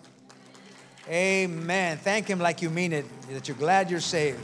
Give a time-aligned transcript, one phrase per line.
[1.07, 1.99] Amen.
[1.99, 4.43] Thank Him like you mean it, that you're glad you're saved.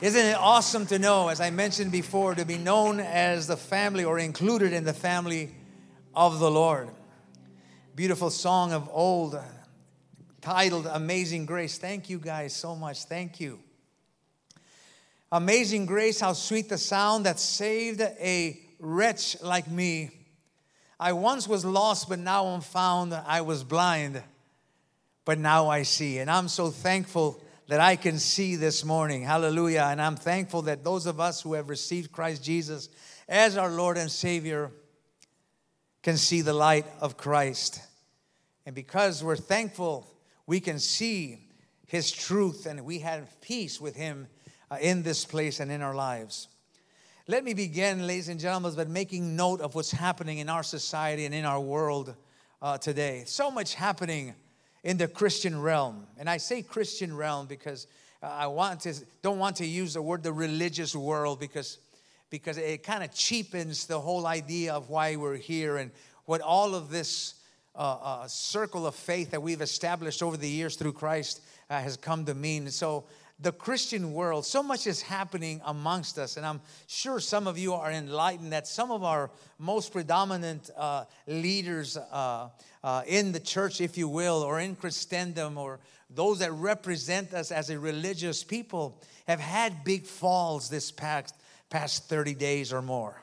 [0.00, 4.04] Isn't it awesome to know, as I mentioned before, to be known as the family
[4.04, 5.52] or included in the family
[6.16, 6.90] of the Lord.
[7.96, 9.40] Beautiful song of old
[10.40, 11.78] titled Amazing Grace.
[11.78, 13.04] Thank you guys so much.
[13.04, 13.58] Thank you.
[15.32, 20.10] Amazing grace, how sweet the sound that saved a wretch like me.
[21.00, 23.12] I once was lost, but now I'm found.
[23.12, 24.22] I was blind,
[25.24, 26.18] but now I see.
[26.18, 29.22] And I'm so thankful that I can see this morning.
[29.22, 29.88] Hallelujah.
[29.90, 32.88] And I'm thankful that those of us who have received Christ Jesus
[33.28, 34.70] as our Lord and Savior
[36.04, 37.80] can see the light of Christ.
[38.66, 40.06] And because we're thankful,
[40.46, 41.48] we can see
[41.86, 44.28] His truth and we have peace with Him
[44.70, 46.48] uh, in this place and in our lives.
[47.26, 51.24] Let me begin, ladies and gentlemen, by making note of what's happening in our society
[51.24, 52.14] and in our world
[52.60, 53.24] uh, today.
[53.26, 54.34] So much happening
[54.82, 56.06] in the Christian realm.
[56.18, 57.86] And I say Christian realm because
[58.22, 61.78] uh, I want to, don't want to use the word the religious world because
[62.30, 65.90] because it kind of cheapens the whole idea of why we're here and
[66.24, 67.34] what all of this
[67.74, 71.96] uh, uh, circle of faith that we've established over the years through Christ uh, has
[71.96, 72.70] come to mean.
[72.70, 73.04] So,
[73.40, 77.74] the Christian world, so much is happening amongst us, and I'm sure some of you
[77.74, 82.48] are enlightened that some of our most predominant uh, leaders uh,
[82.84, 85.80] uh, in the church, if you will, or in Christendom, or
[86.10, 91.34] those that represent us as a religious people, have had big falls this past
[91.74, 93.20] past 30 days or more.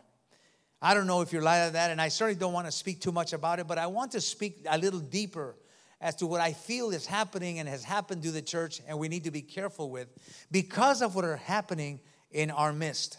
[0.82, 3.14] I don't know if you're like that, and I certainly don't want to speak too
[3.14, 5.56] much about it, but I want to speak a little deeper
[6.02, 9.08] as to what I feel is happening and has happened to the church, and we
[9.08, 10.10] need to be careful with
[10.52, 13.18] because of what are happening in our midst.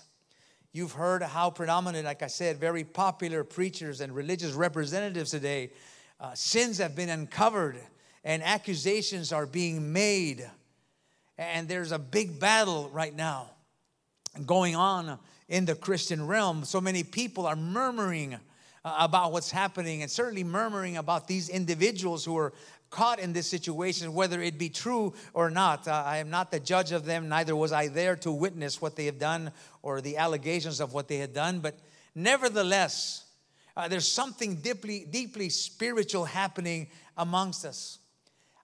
[0.70, 5.70] You've heard how predominant, like I said, very popular preachers and religious representatives today,
[6.20, 7.78] uh, sins have been uncovered
[8.22, 10.46] and accusations are being made.
[11.38, 13.48] And there's a big battle right now
[14.46, 16.64] going on in the Christian realm.
[16.64, 18.34] So many people are murmuring
[18.84, 22.52] uh, about what's happening and certainly murmuring about these individuals who are
[22.90, 25.88] caught in this situation, whether it be true or not.
[25.88, 28.96] Uh, I am not the judge of them, neither was I there to witness what
[28.96, 29.50] they have done
[29.82, 31.60] or the allegations of what they had done.
[31.60, 31.78] But
[32.14, 33.24] nevertheless,
[33.76, 37.98] uh, there's something deeply, deeply spiritual happening amongst us.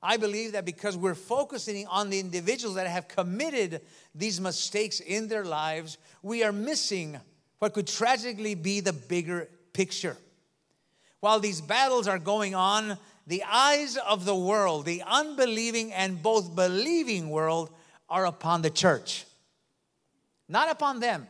[0.02, 3.80] I believe that because we're focusing on the individuals that have committed
[4.14, 7.18] these mistakes in their lives, we are missing
[7.58, 10.16] what could tragically be the bigger picture.
[11.20, 16.54] While these battles are going on, the eyes of the world, the unbelieving and both
[16.54, 17.70] believing world,
[18.08, 19.26] are upon the church.
[20.48, 21.26] Not upon them.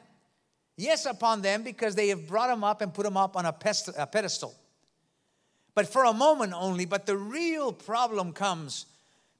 [0.76, 3.52] Yes, upon them because they have brought them up and put them up on a
[3.52, 4.54] pedestal
[5.78, 6.86] but for a moment only.
[6.86, 8.86] But the real problem comes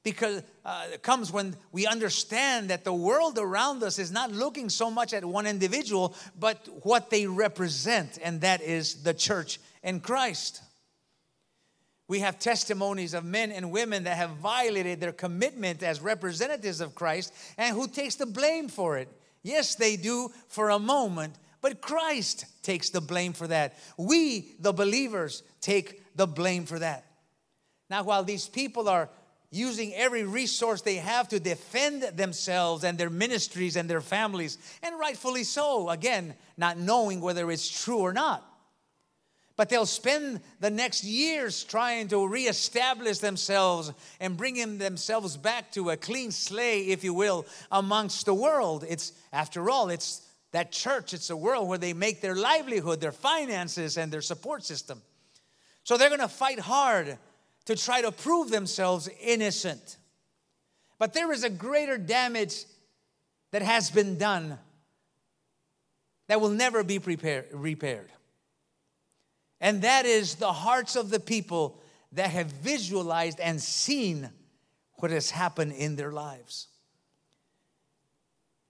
[0.05, 4.89] because uh, comes when we understand that the world around us is not looking so
[4.89, 10.63] much at one individual, but what they represent, and that is the church and Christ.
[12.07, 16.95] We have testimonies of men and women that have violated their commitment as representatives of
[16.95, 19.09] Christ and who takes the blame for it.
[19.43, 23.77] Yes, they do for a moment, but Christ takes the blame for that.
[23.97, 27.07] We, the believers, take the blame for that.
[27.89, 29.09] Now, while these people are
[29.51, 34.99] using every resource they have to defend themselves and their ministries and their families, and
[34.99, 38.45] rightfully so, again, not knowing whether it's true or not.
[39.57, 45.91] But they'll spend the next years trying to reestablish themselves and bringing themselves back to
[45.91, 48.85] a clean slate, if you will, amongst the world.
[48.89, 53.13] It's, after all, it's that church, it's a world where they make their livelihood, their
[53.13, 55.03] finances, and their support system.
[55.89, 57.17] So they're going to fight hard
[57.65, 59.97] to try to prove themselves innocent.
[60.99, 62.67] But there is a greater damage
[63.53, 64.59] that has been done
[66.27, 68.11] that will never be prepared, repaired.
[69.63, 71.81] And that is the hearts of the people
[72.13, 74.29] that have visualized and seen
[74.97, 76.69] what has happened in their lives.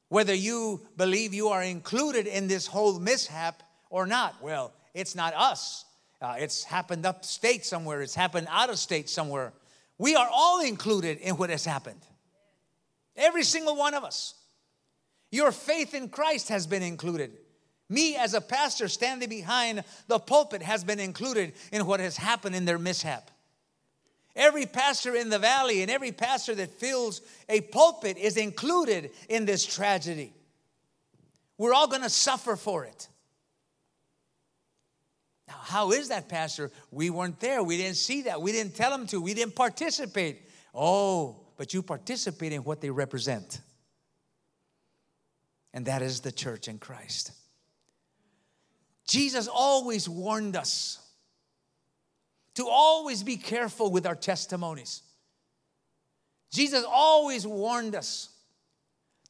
[0.09, 5.35] Whether you believe you are included in this whole mishap or not, well, it's not
[5.35, 5.85] us.
[6.21, 9.53] Uh, it's happened upstate somewhere, it's happened out of state somewhere.
[9.99, 12.01] We are all included in what has happened.
[13.17, 14.35] Every single one of us.
[15.31, 17.33] Your faith in Christ has been included.
[17.89, 22.55] Me as a pastor standing behind the pulpit has been included in what has happened
[22.55, 23.31] in their mishap.
[24.37, 29.47] Every pastor in the valley and every pastor that fills a pulpit is included in
[29.47, 30.33] this tragedy.
[31.57, 33.09] We're all to suffer for it.
[35.49, 36.71] Now, how is that, Pastor?
[36.91, 37.63] We weren't there.
[37.63, 38.41] We didn't see that.
[38.41, 39.21] We didn't tell them to.
[39.21, 40.43] We didn't participate.
[40.75, 43.61] Oh, but you participate in what they represent.
[45.73, 47.33] And that is the church in Christ.
[49.07, 50.99] Jesus always warned us
[52.55, 55.03] to always be careful with our testimonies.
[56.51, 58.29] Jesus always warned us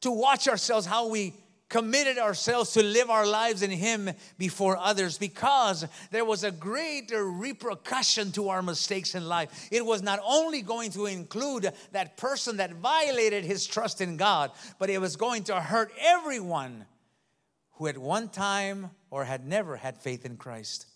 [0.00, 1.34] to watch ourselves how we
[1.68, 7.30] committed ourselves to live our lives in Him before others because there was a greater
[7.30, 9.68] repercussion to our mistakes in life.
[9.70, 14.50] It was not only going to include that person that violated his trust in God,
[14.78, 16.86] but it was going to hurt everyone
[17.72, 20.86] who at one time or had never had faith in Christ.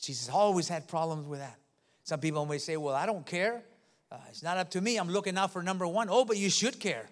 [0.00, 1.58] Jesus always had problems with that.
[2.04, 3.62] Some people may say, Well, I don't care.
[4.10, 4.96] Uh, it's not up to me.
[4.96, 6.08] I'm looking out for number one.
[6.10, 7.10] Oh, but you should care.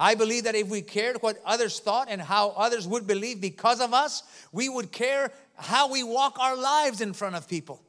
[0.00, 3.82] I believe that if we cared what others thought and how others would believe because
[3.82, 7.82] of us, we would care how we walk our lives in front of people.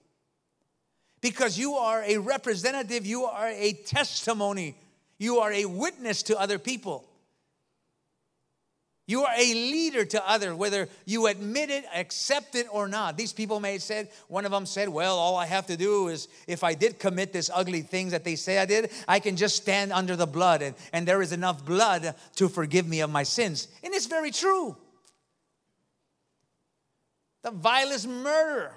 [1.21, 4.75] Because you are a representative, you are a testimony,
[5.19, 7.07] you are a witness to other people.
[9.11, 13.17] You are a leader to others, whether you admit it, accept it, or not.
[13.17, 16.07] These people may have said, one of them said, Well, all I have to do
[16.07, 19.35] is if I did commit this ugly things that they say I did, I can
[19.35, 23.09] just stand under the blood, and, and there is enough blood to forgive me of
[23.09, 23.67] my sins.
[23.83, 24.77] And it's very true.
[27.43, 28.73] The vilest murderer,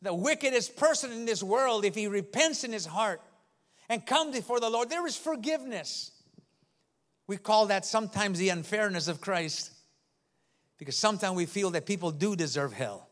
[0.00, 3.20] the wickedest person in this world, if he repents in his heart
[3.90, 6.12] and comes before the Lord, there is forgiveness.
[7.28, 9.70] We call that sometimes the unfairness of Christ
[10.78, 13.06] because sometimes we feel that people do deserve hell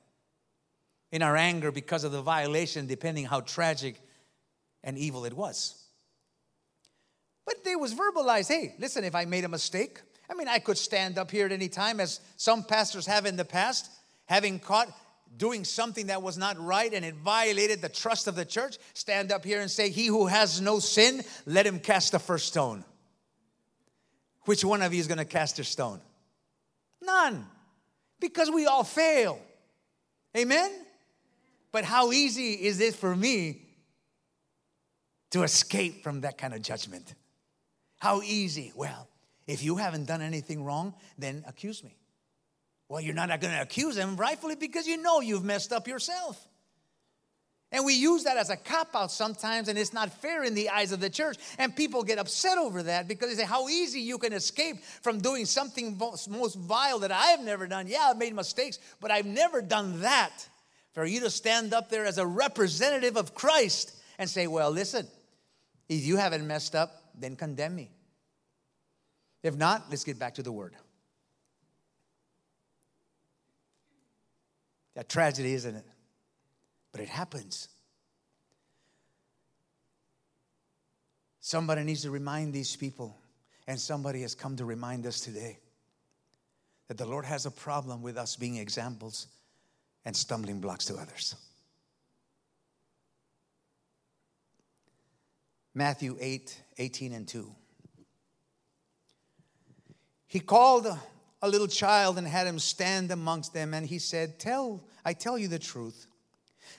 [1.13, 4.01] in our anger because of the violation, depending how tragic
[4.83, 5.85] and evil it was.
[7.45, 10.79] But it was verbalized hey, listen, if I made a mistake, I mean, I could
[10.79, 13.91] stand up here at any time, as some pastors have in the past,
[14.25, 14.89] having caught
[15.37, 19.31] doing something that was not right and it violated the trust of the church, stand
[19.31, 22.85] up here and say, He who has no sin, let him cast the first stone.
[24.47, 26.01] Which one of you is going to cast a stone?
[27.03, 27.47] None.
[28.21, 29.39] Because we all fail.
[30.37, 30.71] Amen?
[31.73, 33.63] But how easy is it for me
[35.33, 37.15] to escape from that kind of judgment?
[37.99, 38.73] How easy?
[38.75, 39.09] Well,
[39.47, 41.97] if you haven't done anything wrong, then accuse me.
[42.89, 46.41] Well, you're not going to accuse him rightfully because you know you've messed up yourself.
[47.77, 50.71] And we use that as a cop out sometimes, and it's not fair in the
[50.71, 51.37] eyes of the church.
[51.59, 55.21] And people get upset over that because they say how easy you can escape from
[55.21, 57.87] doing something most, vile that I have never done.
[57.87, 60.49] Yeah, I've made mistakes, but I've never done that.
[60.95, 65.07] For you to stand up there as a representative of Christ and say, well, listen,
[65.87, 67.91] if you haven't messed up, then condemn me.
[69.43, 70.75] If not, let's get back to the word.
[74.95, 75.85] That tragedy, isn't it?
[76.97, 77.69] But it happens.
[81.41, 83.19] Somebody needs to remind these people,
[83.67, 85.59] and somebody has come to remind us today
[86.89, 89.27] that the Lord has a problem with us being examples
[90.07, 91.35] and stumbling blocks to others.
[95.75, 97.47] Matthew 8, 18 and 2.
[100.29, 100.87] He called
[101.43, 105.37] a little child and had him stand amongst them, and he said, Tell, I tell
[105.37, 106.07] you the truth.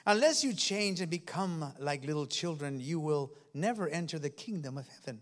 [0.06, 4.88] Unless you change and become like little children, you will never enter the kingdom of
[4.88, 5.22] heaven.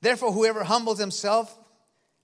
[0.00, 1.58] Therefore, whoever humbles himself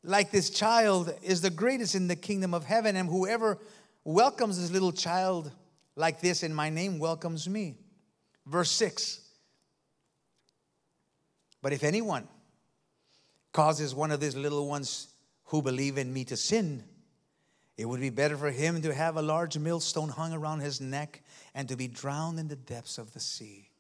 [0.03, 3.59] like this child is the greatest in the kingdom of heaven, and whoever
[4.05, 5.53] welcomes this little child
[5.97, 7.77] like this in my name welcomes me.
[8.47, 9.21] Verse 6
[11.63, 12.27] But if anyone
[13.53, 15.09] causes one of these little ones
[15.45, 16.85] who believe in me to sin,
[17.79, 21.23] it would be better for him to have a large millstone hung around his neck
[21.55, 23.71] and to be drowned in the depths of the sea.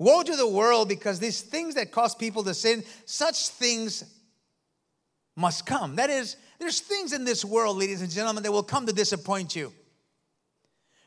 [0.00, 4.04] Woe to the world because these things that cause people to sin, such things
[5.36, 5.94] must come.
[5.94, 9.54] That is, there's things in this world, ladies and gentlemen, that will come to disappoint
[9.54, 9.72] you.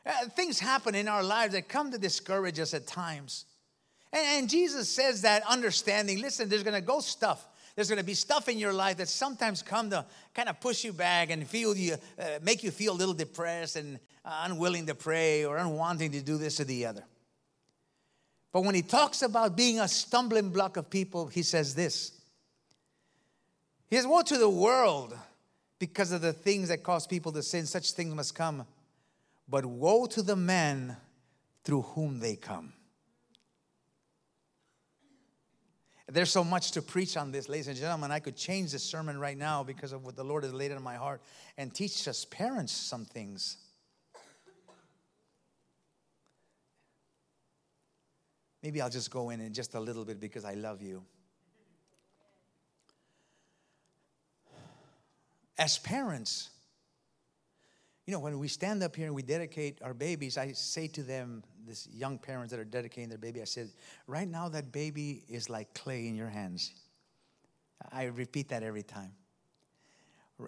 [0.06, 3.44] Uh, things happen in our lives that come to discourage us at times.
[4.14, 7.46] And, and Jesus says that understanding, listen, there's gonna go stuff
[7.78, 10.04] there's going to be stuff in your life that sometimes come to
[10.34, 13.76] kind of push you back and feel you, uh, make you feel a little depressed
[13.76, 17.04] and uh, unwilling to pray or unwanting to do this or the other.
[18.52, 22.20] But when he talks about being a stumbling block of people, he says this
[23.92, 25.16] He says, Woe to the world
[25.78, 28.66] because of the things that cause people to sin, such things must come.
[29.48, 30.98] But woe to the man
[31.64, 32.74] through whom they come.
[36.10, 38.12] There's so much to preach on this, ladies and gentlemen.
[38.12, 40.82] I could change the sermon right now because of what the Lord has laid in
[40.82, 41.22] my heart
[41.58, 43.58] and teach us parents some things.
[48.64, 51.04] Maybe I'll just go in in just a little bit because I love you.
[55.58, 56.52] As parents,
[58.08, 61.04] you know, when we stand up here and we dedicate our babies, I say to
[61.04, 63.70] them, this young parents that are dedicating their baby, I said,
[64.08, 66.72] right now that baby is like clay in your hands.
[67.92, 69.12] I repeat that every time.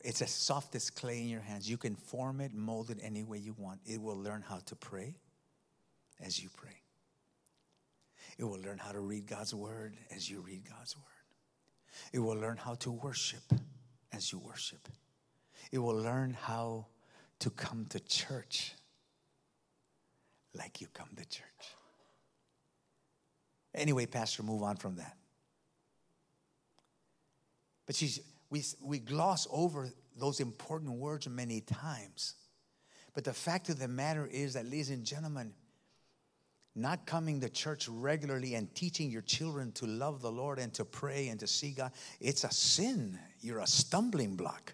[0.06, 1.70] It's as soft as clay in your hands.
[1.70, 3.82] You can form it, mold it any way you want.
[3.86, 5.18] It will learn how to pray
[6.22, 6.78] as you pray.
[8.38, 11.04] It will learn how to read God's word as you read God's word.
[12.14, 13.44] It will learn how to worship
[14.14, 14.88] as you worship.
[15.74, 16.86] It will learn how
[17.40, 18.74] to come to church
[20.56, 21.46] like you come to church.
[23.74, 25.16] Anyway, Pastor, move on from that.
[27.86, 28.20] But she's,
[28.50, 32.36] we, we gloss over those important words many times.
[33.14, 35.54] But the fact of the matter is that, ladies and gentlemen,
[36.76, 40.86] not coming to church regularly and teaching your children to love the Lord and to
[40.86, 43.18] pray and to see God, it's a sin.
[43.42, 44.74] You're a stumbling block.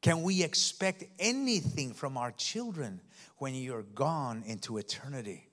[0.00, 3.00] Can we expect anything from our children
[3.38, 5.48] when you're gone into eternity?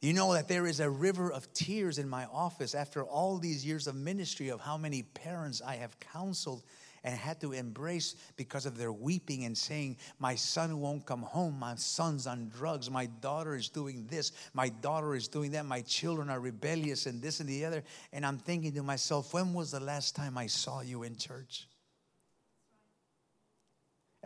[0.00, 3.66] You know that there is a river of tears in my office after all these
[3.66, 6.62] years of ministry of how many parents I have counseled
[7.04, 11.58] and had to embrace because of their weeping and saying, My son won't come home.
[11.58, 12.90] My son's on drugs.
[12.90, 14.32] My daughter is doing this.
[14.54, 15.66] My daughter is doing that.
[15.66, 17.82] My children are rebellious and this and the other.
[18.12, 21.66] And I'm thinking to myself, When was the last time I saw you in church?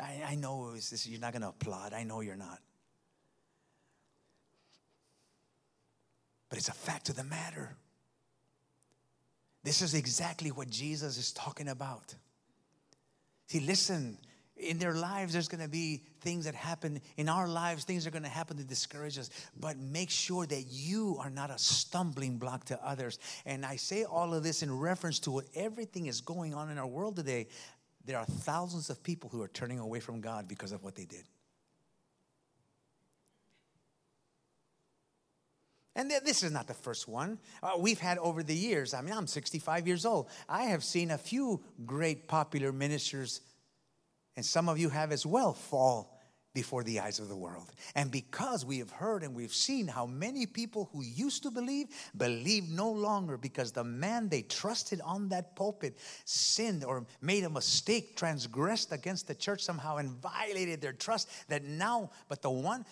[0.00, 0.74] I, I know
[1.04, 1.92] you're not going to applaud.
[1.92, 2.58] I know you're not.
[6.48, 7.76] But it's a fact of the matter.
[9.62, 12.14] This is exactly what Jesus is talking about.
[13.46, 14.18] See, listen,
[14.56, 17.00] in their lives, there's going to be things that happen.
[17.16, 19.30] In our lives, things are going to happen to discourage us.
[19.58, 23.18] But make sure that you are not a stumbling block to others.
[23.46, 26.78] And I say all of this in reference to what everything is going on in
[26.78, 27.48] our world today
[28.04, 31.04] there are thousands of people who are turning away from God because of what they
[31.04, 31.24] did.
[35.96, 37.38] And this is not the first one.
[37.62, 40.28] Uh, we've had over the years, I mean, I'm 65 years old.
[40.48, 43.40] I have seen a few great popular ministers,
[44.36, 46.13] and some of you have as well, fall
[46.54, 47.72] before the eyes of the world.
[47.96, 51.88] And because we have heard and we've seen how many people who used to believe
[52.16, 57.50] believe no longer because the man they trusted on that pulpit sinned or made a
[57.50, 62.86] mistake, transgressed against the church somehow and violated their trust, that now, but the one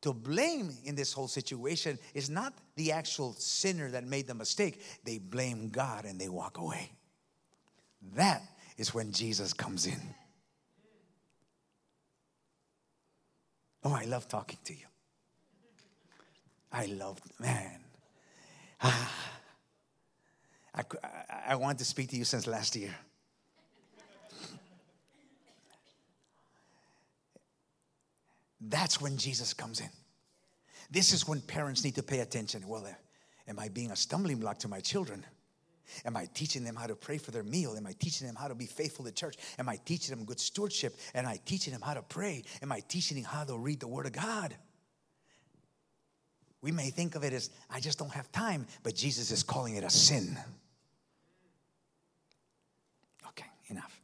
[0.00, 4.82] to blame in this whole situation is not the actual sinner that made the mistake.
[5.04, 6.90] They blame God and they walk away.
[8.14, 8.42] That
[8.76, 10.00] is when Jesus comes in.
[13.84, 14.86] Oh, I love talking to you.
[16.72, 17.80] I love, man.
[18.82, 19.30] Ah,
[20.74, 22.94] I, I, I want to speak to you since last year.
[28.60, 29.88] That's when Jesus comes in.
[30.90, 32.66] This is when parents need to pay attention.
[32.66, 32.86] Well,
[33.46, 35.24] am I being a stumbling block to my children?
[36.04, 37.76] Am I teaching them how to pray for their meal?
[37.76, 39.36] Am I teaching them how to be faithful to church?
[39.58, 40.96] Am I teaching them good stewardship?
[41.14, 42.44] Am I teaching them how to pray?
[42.62, 44.54] Am I teaching them how to read the Word of God?
[46.60, 49.76] We may think of it as, I just don't have time, but Jesus is calling
[49.76, 50.36] it a sin.
[53.28, 54.00] Okay, enough.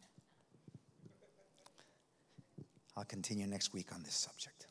[2.97, 4.69] I'll continue next week on this subject.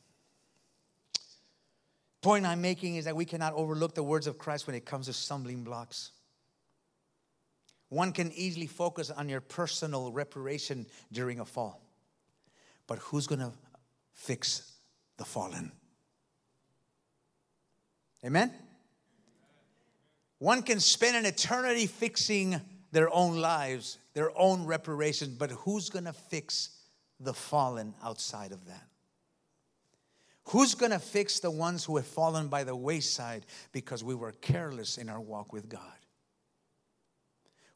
[2.22, 5.06] Point I'm making is that we cannot overlook the words of Christ when it comes
[5.06, 6.12] to stumbling blocks.
[7.88, 11.80] One can easily focus on your personal reparation during a fall.
[12.86, 13.52] But who's going to
[14.12, 14.72] fix
[15.16, 15.72] the fallen?
[18.24, 18.52] Amen?
[20.38, 22.60] One can spend an eternity fixing
[22.90, 26.70] their own lives, their own reparation, but who's going to fix
[27.20, 28.86] the fallen outside of that?
[30.48, 34.32] Who's going to fix the ones who have fallen by the wayside because we were
[34.32, 35.80] careless in our walk with God?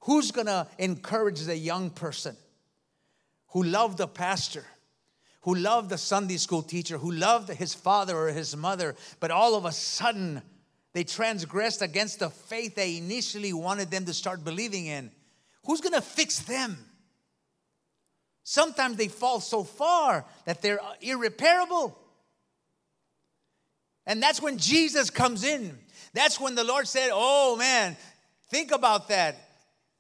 [0.01, 2.37] Who's going to encourage the young person
[3.49, 4.65] who loved the pastor,
[5.43, 9.55] who loved the Sunday school teacher, who loved his father or his mother, but all
[9.55, 10.43] of a sudden
[10.93, 15.11] They transgressed against the faith they initially wanted them to start believing in.
[15.65, 16.77] Who's going to fix them?
[18.43, 21.97] Sometimes they fall so far that they're irreparable.
[24.07, 25.79] And that's when Jesus comes in.
[26.15, 27.97] That's when the Lord said, Oh man,
[28.51, 29.37] think about that.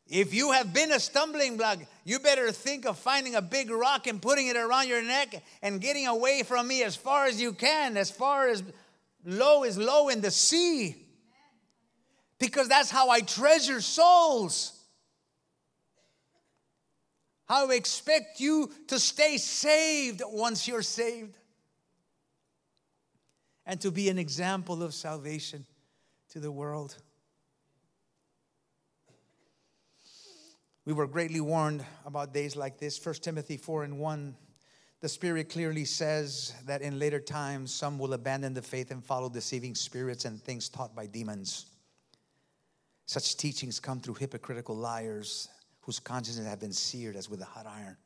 [0.09, 4.07] If you have been a stumbling block, you better think of finding a big rock
[4.07, 7.53] and putting it around your neck and getting away from me as far as you
[7.53, 8.63] can, as far as
[9.25, 10.97] low is low in the sea.
[12.39, 14.73] Because that's how I treasure souls.
[17.49, 21.37] I expect you to stay saved once you're saved
[23.67, 25.67] and to be an example of salvation
[26.31, 26.97] to the world.
[30.89, 32.99] We were greatly warned about days like this.
[33.05, 34.35] 1 Timothy 4 and 1.
[35.03, 39.29] The Spirit clearly says that in later times some will abandon the faith and follow
[39.29, 41.67] deceiving spirits and things taught by demons.
[43.05, 45.51] Such teachings come through hypocritical liars
[45.83, 47.99] whose consciences have been seared as with a hot iron.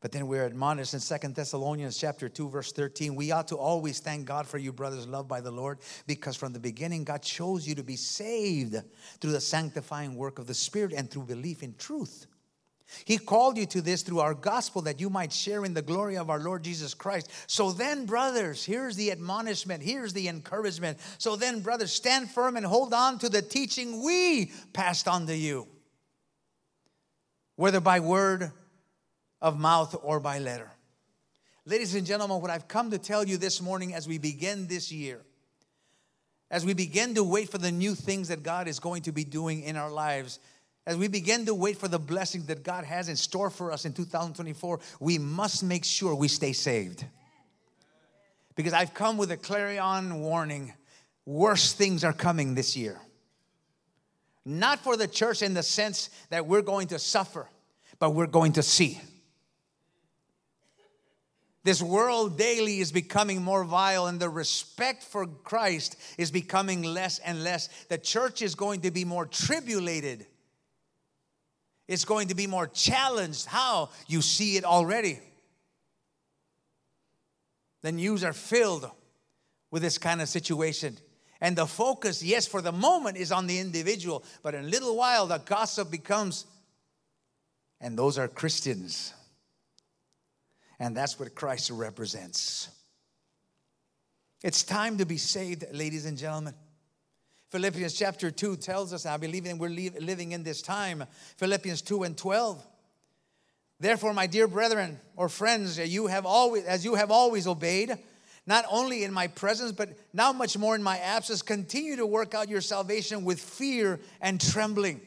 [0.00, 4.00] But then we're admonished in Second Thessalonians chapter 2 verse 13, we ought to always
[4.00, 7.68] thank God for you brothers loved by the Lord because from the beginning God chose
[7.68, 8.76] you to be saved
[9.20, 12.26] through the sanctifying work of the Spirit and through belief in truth.
[13.04, 16.16] He called you to this through our gospel that you might share in the glory
[16.16, 17.30] of our Lord Jesus Christ.
[17.46, 20.98] So then, brothers, here's the admonishment, here's the encouragement.
[21.18, 25.36] So then, brothers, stand firm and hold on to the teaching we passed on to
[25.36, 25.68] you,
[27.54, 28.50] whether by word
[29.40, 30.70] of mouth or by letter.
[31.66, 34.90] Ladies and gentlemen, what I've come to tell you this morning as we begin this
[34.90, 35.20] year,
[36.50, 39.24] as we begin to wait for the new things that God is going to be
[39.24, 40.40] doing in our lives,
[40.86, 43.84] as we begin to wait for the blessings that God has in store for us
[43.84, 47.04] in 2024, we must make sure we stay saved.
[48.56, 50.72] Because I've come with a clarion warning
[51.24, 53.00] worse things are coming this year.
[54.44, 57.48] Not for the church in the sense that we're going to suffer,
[57.98, 59.00] but we're going to see.
[61.62, 67.18] This world daily is becoming more vile, and the respect for Christ is becoming less
[67.18, 67.68] and less.
[67.88, 70.26] The church is going to be more tribulated,
[71.86, 73.46] it's going to be more challenged.
[73.46, 73.90] How?
[74.06, 75.18] You see it already.
[77.82, 78.90] The news are filled
[79.70, 80.96] with this kind of situation.
[81.40, 84.96] And the focus, yes, for the moment is on the individual, but in a little
[84.96, 86.44] while the gossip becomes,
[87.80, 89.14] and those are Christians.
[90.80, 92.70] And that's what Christ represents.
[94.42, 96.54] It's time to be saved, ladies and gentlemen.
[97.50, 101.04] Philippians chapter 2 tells us, I believe that we're living in this time.
[101.36, 102.66] Philippians 2 and 12.
[103.78, 107.98] Therefore, my dear brethren or friends, you have always, as you have always obeyed,
[108.46, 112.34] not only in my presence, but now much more in my absence, continue to work
[112.34, 115.02] out your salvation with fear and trembling.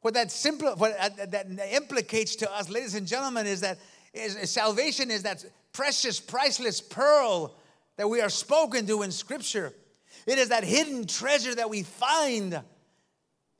[0.00, 0.96] What that simple, what
[1.30, 3.78] that implicates to us, ladies and gentlemen, is that
[4.14, 7.54] is, salvation is that precious, priceless pearl
[7.96, 9.72] that we are spoken to in Scripture.
[10.26, 12.60] It is that hidden treasure that we find.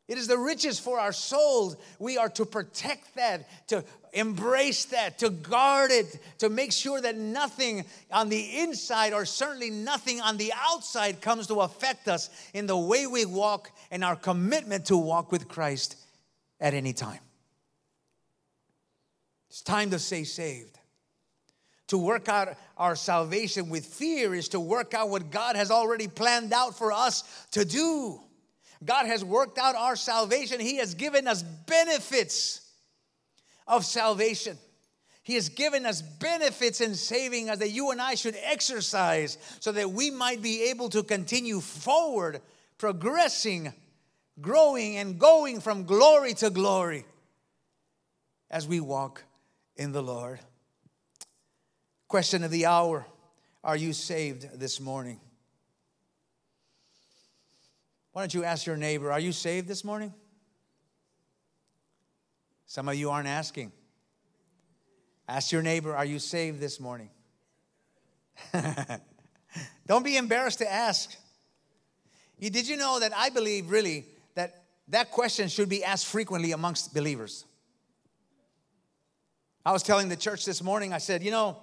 [0.09, 1.77] It is the riches for our souls.
[1.99, 7.17] We are to protect that, to embrace that, to guard it, to make sure that
[7.17, 12.67] nothing on the inside or certainly nothing on the outside comes to affect us in
[12.67, 15.97] the way we walk and our commitment to walk with Christ
[16.59, 17.21] at any time.
[19.51, 20.79] It's time to stay saved.
[21.89, 26.07] To work out our salvation with fear is to work out what God has already
[26.07, 28.21] planned out for us to do.
[28.85, 32.61] God has worked out our salvation, He has given us benefits
[33.67, 34.57] of salvation.
[35.23, 39.71] He has given us benefits in saving us that you and I should exercise so
[39.73, 42.41] that we might be able to continue forward,
[42.79, 43.73] progressing,
[44.41, 47.05] growing, and going from glory to glory
[48.51, 49.25] as we walk
[49.77, 50.41] in the Lord.
[52.09, 53.07] Question of the hour
[53.63, 55.21] Are you saved this morning?
[58.13, 60.13] Why don't you ask your neighbor, Are you saved this morning?
[62.67, 63.73] Some of you aren't asking.
[65.29, 67.11] Ask your neighbor, Are you saved this morning?
[69.87, 71.17] Don't be embarrassed to ask.
[72.41, 76.95] Did you know that I believe really that that question should be asked frequently amongst
[76.95, 77.45] believers?
[79.65, 81.59] I was telling the church this morning, I said, you know,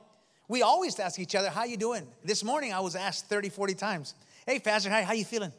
[0.47, 2.07] we always ask each other, how you doing?
[2.23, 4.13] This morning I was asked 30, 40 times,
[4.45, 5.51] hey, Pastor, how, how you feeling?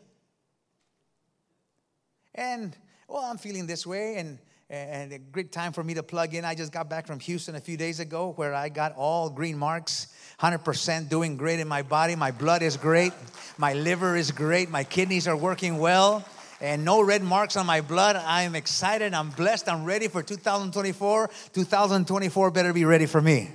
[2.35, 2.77] And,
[3.09, 4.17] well, I'm feeling this way.
[4.17, 4.39] And,
[4.71, 6.45] and a great time for me to plug in.
[6.45, 9.57] I just got back from Houston a few days ago where I got all green
[9.57, 10.09] marks,
[10.41, 12.15] 100% doing great in my body.
[12.15, 13.13] My blood is great,
[13.57, 16.25] my liver is great, my kidneys are working well,
[16.61, 18.17] and no red marks on my blood.
[18.17, 21.31] I am excited, I'm blessed, I'm ready for 2024.
[21.53, 23.51] 2024 better be ready for me.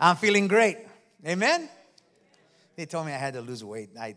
[0.00, 0.78] I'm feeling great.
[1.26, 1.68] Amen?
[2.76, 3.90] They told me I had to lose weight.
[4.00, 4.16] I,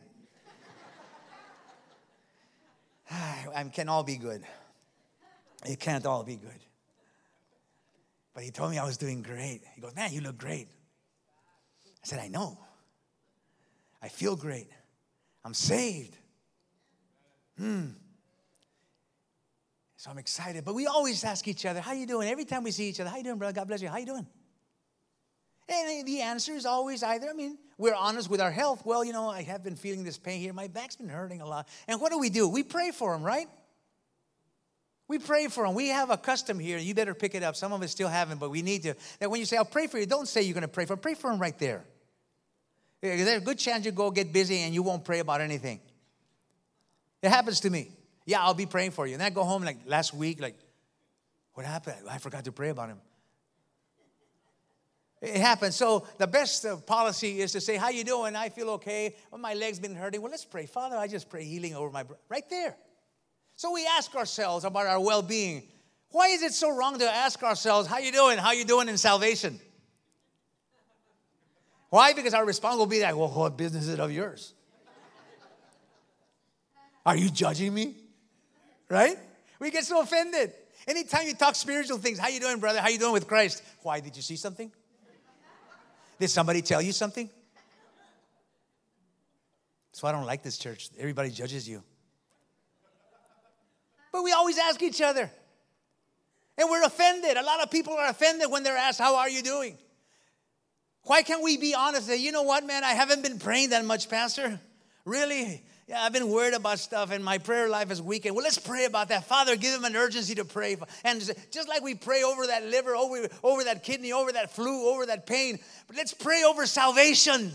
[3.56, 4.42] I can all be good.
[5.66, 6.52] It can't all be good.
[8.34, 9.62] But he told me I was doing great.
[9.76, 10.68] He goes, Man, you look great.
[11.86, 12.58] I said, I know.
[14.02, 14.70] I feel great.
[15.46, 16.18] I'm saved.
[17.58, 17.90] Hmm.
[19.98, 20.66] So I'm excited.
[20.66, 22.28] But we always ask each other, How you doing?
[22.28, 23.54] Every time we see each other, How you doing, brother?
[23.54, 23.88] God bless you.
[23.88, 24.28] How you doing?
[25.70, 28.86] And the answer is always either, I mean, we're honest with our health.
[28.86, 30.52] Well, you know, I have been feeling this pain here.
[30.52, 31.70] My back's been hurting a lot.
[31.88, 32.50] And what do we do?
[32.50, 33.48] We pray for them, right?
[35.08, 35.74] We pray for them.
[35.74, 36.78] We have a custom here.
[36.78, 37.56] You better pick it up.
[37.56, 38.96] Some of us still haven't, but we need to.
[39.20, 40.96] That when you say, I'll pray for you, don't say you're going to pray for
[40.96, 41.00] them.
[41.00, 41.86] Pray for them right there.
[43.02, 45.80] There's a good chance you go get busy and you won't pray about anything.
[47.24, 47.90] It happens to me.
[48.26, 49.14] Yeah, I'll be praying for you.
[49.14, 50.60] And I go home like last week, like,
[51.54, 51.96] what happened?
[52.10, 53.00] I forgot to pray about him.
[55.22, 55.78] It happens.
[55.78, 58.36] So the best uh, policy is to say, "How you doing?
[58.36, 59.16] I feel okay.
[59.32, 60.22] Well, my leg's been hurting.
[60.22, 60.98] Well, let's pray, Father.
[60.98, 62.76] I just pray healing over my right there."
[63.56, 65.64] So we ask ourselves about our well-being.
[66.10, 68.38] Why is it so wrong to ask ourselves, "How you doing?
[68.38, 69.62] How you doing in salvation?"
[71.90, 72.12] Why?
[72.12, 74.54] Because our response will be like, "Well, what business is it of yours?"
[77.06, 77.96] Are you judging me?
[78.90, 79.18] Right?
[79.60, 80.54] We get so offended.
[80.88, 82.82] Anytime you talk spiritual things, how you doing, brother?
[82.82, 83.64] How you doing with Christ?
[83.82, 84.72] Why did you see something?
[86.20, 87.30] Did somebody tell you something?
[89.92, 90.90] So I don't like this church.
[90.98, 91.84] Everybody judges you.
[94.12, 95.30] But we always ask each other.
[96.58, 97.38] And we're offended.
[97.38, 99.78] A lot of people are offended when they're asked, How are you doing?
[101.04, 102.10] Why can't we be honest?
[102.10, 104.60] You know what, man, I haven't been praying that much, Pastor.
[105.04, 105.64] Really?
[105.86, 108.36] Yeah, I've been worried about stuff and my prayer life is weakened.
[108.36, 109.26] Well, let's pray about that.
[109.26, 110.78] Father, give them an urgency to pray.
[111.04, 111.20] And
[111.52, 115.06] just like we pray over that liver, over, over that kidney, over that flu, over
[115.08, 117.52] that pain, but let's pray over salvation.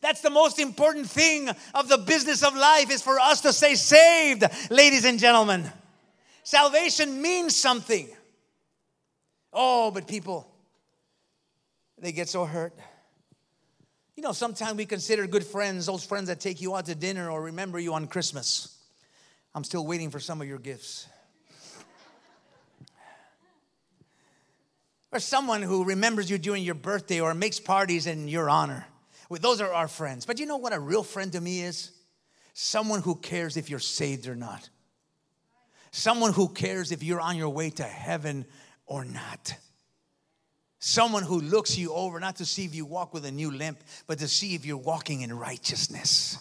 [0.00, 3.76] That's the most important thing of the business of life is for us to stay
[3.76, 5.64] saved, ladies and gentlemen.
[6.42, 8.08] Salvation means something.
[9.52, 10.46] Oh, but people,
[11.98, 12.74] they get so hurt.
[14.16, 17.30] You know, sometimes we consider good friends those friends that take you out to dinner
[17.30, 18.78] or remember you on Christmas.
[19.54, 21.06] I'm still waiting for some of your gifts.
[25.12, 28.86] or someone who remembers you during your birthday or makes parties in your honor.
[29.28, 30.24] Well, those are our friends.
[30.24, 31.90] But you know what a real friend to me is?
[32.54, 34.70] Someone who cares if you're saved or not.
[35.90, 38.46] Someone who cares if you're on your way to heaven
[38.86, 39.56] or not.
[40.78, 43.82] Someone who looks you over, not to see if you walk with a new limp,
[44.06, 46.38] but to see if you're walking in righteousness.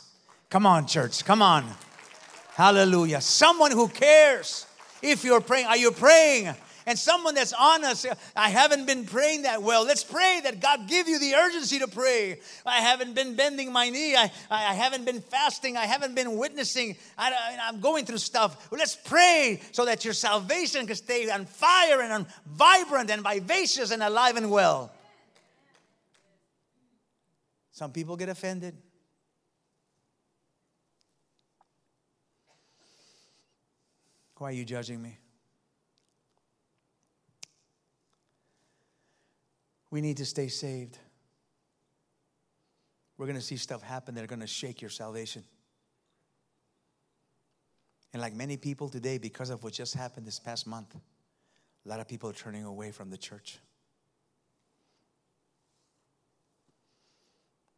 [0.50, 1.24] Come on, church.
[1.26, 1.66] Come on.
[2.54, 3.22] Hallelujah.
[3.22, 4.66] Someone who cares
[5.02, 5.68] if you're praying.
[5.68, 6.56] Are you praying?
[6.86, 9.86] And someone that's honest, I haven't been praying that well.
[9.86, 12.40] Let's pray that God give you the urgency to pray.
[12.66, 14.16] I haven't been bending my knee.
[14.16, 15.78] I, I haven't been fasting.
[15.78, 16.96] I haven't been witnessing.
[17.18, 17.32] I,
[17.68, 18.68] am going through stuff.
[18.72, 23.90] Let's pray so that your salvation can stay on fire and on vibrant and vivacious
[23.90, 24.92] and alive and well.
[27.72, 28.76] Some people get offended.
[34.38, 35.18] Why are you judging me?
[39.96, 40.98] We need to stay saved.
[43.18, 45.46] We're going to see stuff happen that are going to shake your salvation.
[48.12, 52.02] And like many people today, because of what just happened this past month, a lot
[52.02, 53.58] of people are turning away from the church.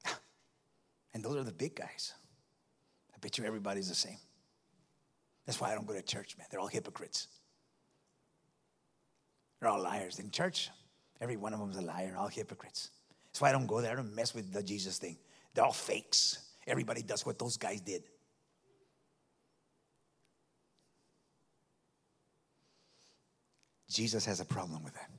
[1.14, 2.14] And those are the big guys.
[3.14, 4.18] I bet you everybody's the same.
[5.46, 6.48] That's why I don't go to church, man.
[6.50, 7.28] They're all hypocrites.
[9.60, 10.18] They're all liars.
[10.18, 10.72] In church,
[11.20, 12.90] Every one of them is a liar, all hypocrites.
[13.28, 13.92] That's why I don't go there.
[13.92, 15.18] I don't mess with the Jesus thing.
[15.54, 16.40] They're all fakes.
[16.66, 18.04] Everybody does what those guys did.
[23.90, 25.10] Jesus has a problem with that.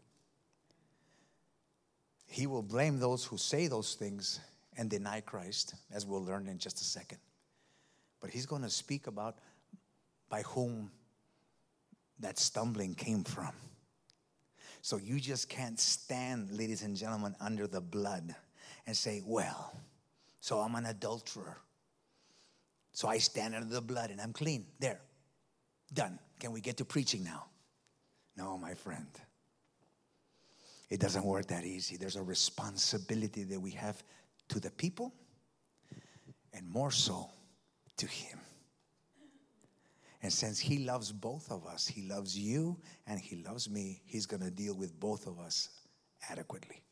[2.26, 4.40] He will blame those who say those things
[4.76, 7.18] and deny Christ, as we'll learn in just a second.
[8.20, 9.38] But he's going to speak about
[10.28, 10.90] by whom
[12.20, 13.52] that stumbling came from.
[14.80, 18.34] So you just can't stand, ladies and gentlemen, under the blood
[18.86, 19.72] and say, well,
[20.40, 21.58] so I'm an adulterer.
[22.92, 24.66] So I stand under the blood and I'm clean.
[24.80, 25.00] There.
[25.92, 26.18] Done.
[26.40, 27.46] Can we get to preaching now?
[28.36, 29.06] No, my friend.
[30.90, 31.96] It doesn't work that easy.
[31.96, 34.02] There's a responsibility that we have
[34.48, 35.12] to the people
[36.54, 37.28] and more so
[37.98, 38.38] to Him.
[40.22, 42.76] And since He loves both of us, He loves you
[43.06, 45.68] and He loves me, He's going to deal with both of us
[46.28, 46.82] adequately.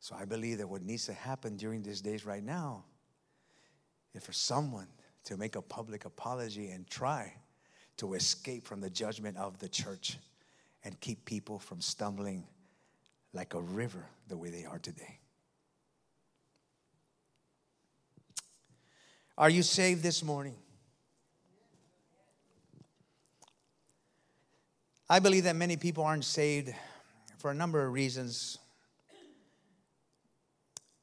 [0.00, 2.84] So I believe that what needs to happen during these days right now
[4.14, 4.88] is for someone
[5.24, 7.32] to make a public apology and try
[7.98, 10.18] to escape from the judgment of the church
[10.84, 12.46] and keep people from stumbling
[13.32, 15.18] like a river the way they are today.
[19.36, 20.56] Are you saved this morning?
[25.10, 26.74] I believe that many people aren't saved
[27.38, 28.58] for a number of reasons.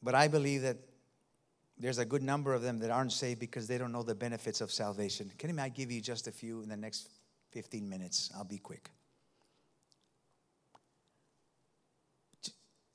[0.03, 0.77] But I believe that
[1.77, 4.61] there's a good number of them that aren't saved because they don't know the benefits
[4.61, 5.31] of salvation.
[5.39, 7.09] Can I give you just a few in the next
[7.51, 8.31] 15 minutes?
[8.35, 8.91] I'll be quick.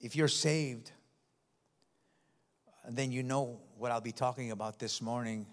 [0.00, 0.92] If you're saved,
[2.88, 5.46] then you know what I'll be talking about this morning.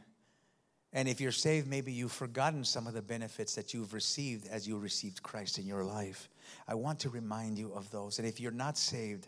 [0.93, 4.67] And if you're saved, maybe you've forgotten some of the benefits that you've received as
[4.67, 6.29] you received Christ in your life.
[6.67, 8.19] I want to remind you of those.
[8.19, 9.27] And if you're not saved,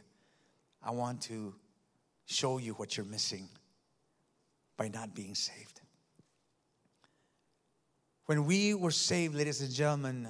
[0.82, 1.54] I want to
[2.26, 3.50] show you what you're missing
[4.78, 5.82] by not being saved.
[8.26, 10.28] When we were saved, ladies and gentlemen,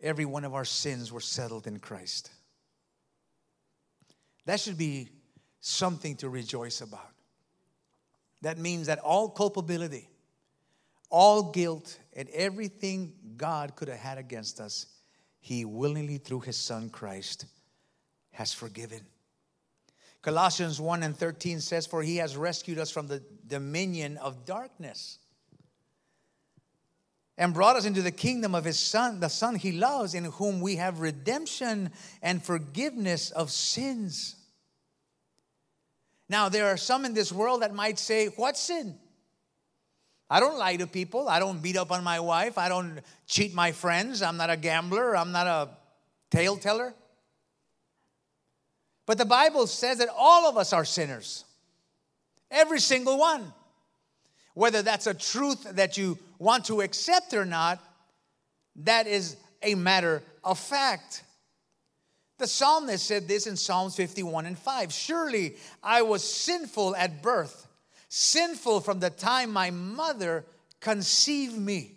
[0.00, 2.30] every one of our sins were settled in Christ.
[4.46, 5.10] That should be
[5.60, 7.12] something to rejoice about.
[8.42, 10.08] That means that all culpability,
[11.10, 14.86] all guilt, and everything God could have had against us,
[15.40, 17.46] He willingly, through His Son Christ,
[18.32, 19.00] has forgiven.
[20.22, 25.18] Colossians 1 and 13 says, For He has rescued us from the dominion of darkness
[27.38, 30.60] and brought us into the kingdom of his son, the son he loves, in whom
[30.60, 34.34] we have redemption and forgiveness of sins.
[36.28, 38.98] Now, there are some in this world that might say, What sin?
[40.30, 41.28] I don't lie to people.
[41.28, 42.58] I don't beat up on my wife.
[42.58, 44.20] I don't cheat my friends.
[44.20, 45.16] I'm not a gambler.
[45.16, 45.70] I'm not a
[46.30, 46.94] tale teller.
[49.06, 51.44] But the Bible says that all of us are sinners.
[52.50, 53.54] Every single one.
[54.52, 57.82] Whether that's a truth that you want to accept or not,
[58.76, 61.22] that is a matter of fact.
[62.38, 67.66] The psalmist said this in Psalms 51 and 5 Surely I was sinful at birth,
[68.08, 70.44] sinful from the time my mother
[70.80, 71.96] conceived me.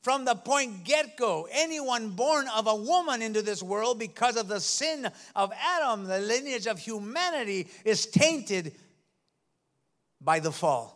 [0.00, 4.48] From the point get go, anyone born of a woman into this world because of
[4.48, 8.76] the sin of Adam, the lineage of humanity is tainted
[10.20, 10.95] by the fall.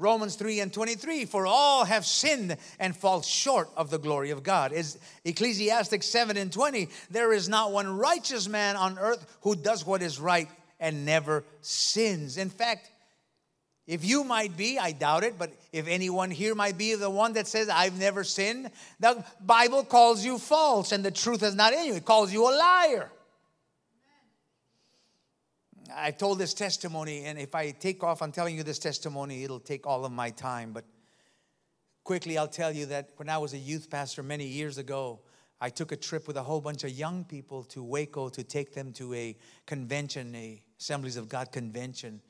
[0.00, 4.42] Romans 3 and 23, for all have sinned and fall short of the glory of
[4.42, 4.72] God.
[4.72, 9.86] Is Ecclesiastes 7 and 20, there is not one righteous man on earth who does
[9.86, 10.48] what is right
[10.80, 12.38] and never sins.
[12.38, 12.90] In fact,
[13.86, 17.34] if you might be, I doubt it, but if anyone here might be the one
[17.34, 21.74] that says, I've never sinned, the Bible calls you false and the truth is not
[21.74, 21.94] in you.
[21.94, 23.10] It calls you a liar.
[25.94, 29.60] I told this testimony, and if I take off on telling you this testimony, it'll
[29.60, 30.72] take all of my time.
[30.72, 30.84] But
[32.04, 35.20] quickly, I'll tell you that when I was a youth pastor many years ago,
[35.60, 38.72] I took a trip with a whole bunch of young people to Waco to take
[38.72, 42.22] them to a convention, a Assemblies of God convention.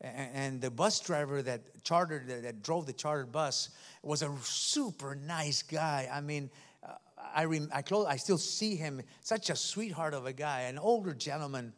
[0.00, 3.70] And the bus driver that chartered, that drove the chartered bus,
[4.02, 6.08] was a super nice guy.
[6.10, 6.50] I mean,
[6.82, 6.92] uh,
[7.34, 11.12] I, rem- I, I still see him, such a sweetheart of a guy, an older
[11.12, 11.74] gentleman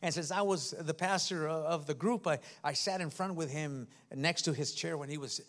[0.00, 3.50] and since I was the pastor of the group, I, I sat in front with
[3.50, 5.40] him next to his chair when he was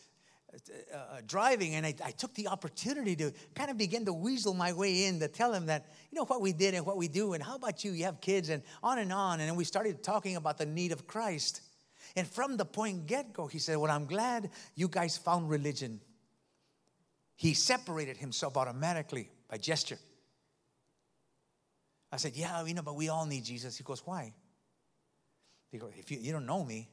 [0.54, 4.54] uh, uh, driving, and I, I, took the opportunity to kind of begin to weasel
[4.54, 7.08] my way in to tell him that, you know, what we did and what we
[7.08, 7.92] do, and how about you?
[7.92, 9.40] You have kids, and on and on.
[9.40, 11.62] And we started talking about the need of Christ.
[12.16, 16.00] And from the point get go, he said, Well, I'm glad you guys found religion.
[17.36, 19.98] He separated himself automatically by gesture.
[22.14, 23.76] I said, Yeah, you know, but we all need Jesus.
[23.76, 24.32] He goes, Why?
[25.72, 26.88] He goes, If you, you don't know me,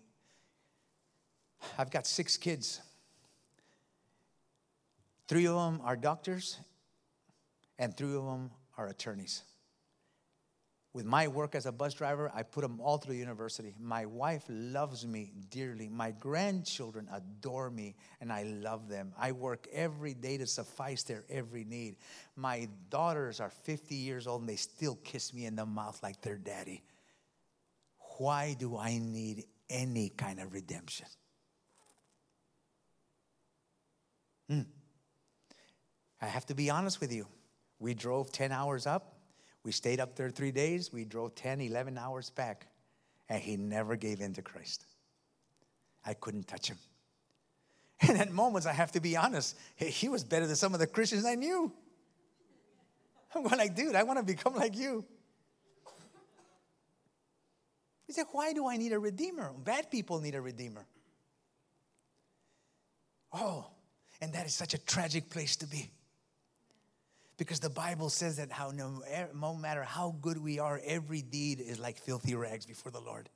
[1.76, 2.80] I've got six kids.
[5.28, 6.59] Three of them are doctors,
[7.78, 9.42] and three of them are attorneys.
[10.92, 13.74] With my work as a bus driver, I put them all through university.
[13.79, 15.88] My wife loves me dearly.
[15.88, 19.12] My grandchildren adore me, and I love them.
[19.16, 21.94] I work every day to suffice their every need.
[22.35, 26.22] My daughters are 50 years old, and they still kiss me in the mouth like
[26.22, 26.83] their daddy.
[28.18, 31.07] Why do I need any kind of redemption?
[34.48, 34.62] Hmm.
[36.20, 37.29] I have to be honest with you.
[37.79, 39.19] We drove 10 hours up.
[39.64, 40.92] We stayed up there three days.
[40.92, 42.66] We drove 10, 11 hours back.
[43.29, 44.85] And he never gave in to Christ.
[46.05, 46.79] I couldn't touch him.
[48.09, 50.87] And at moments, I have to be honest, he was better than some of the
[50.87, 51.70] Christians I knew.
[53.35, 55.05] I'm going like, dude, I want to become like you.
[58.07, 59.53] He said, why do I need a redeemer?
[59.64, 60.87] Bad people need a redeemer.
[63.33, 63.66] Oh,
[64.20, 65.90] and that is such a tragic place to be.
[67.40, 69.03] Because the Bible says that how no,
[69.35, 73.31] no matter how good we are, every deed is like filthy rags before the Lord.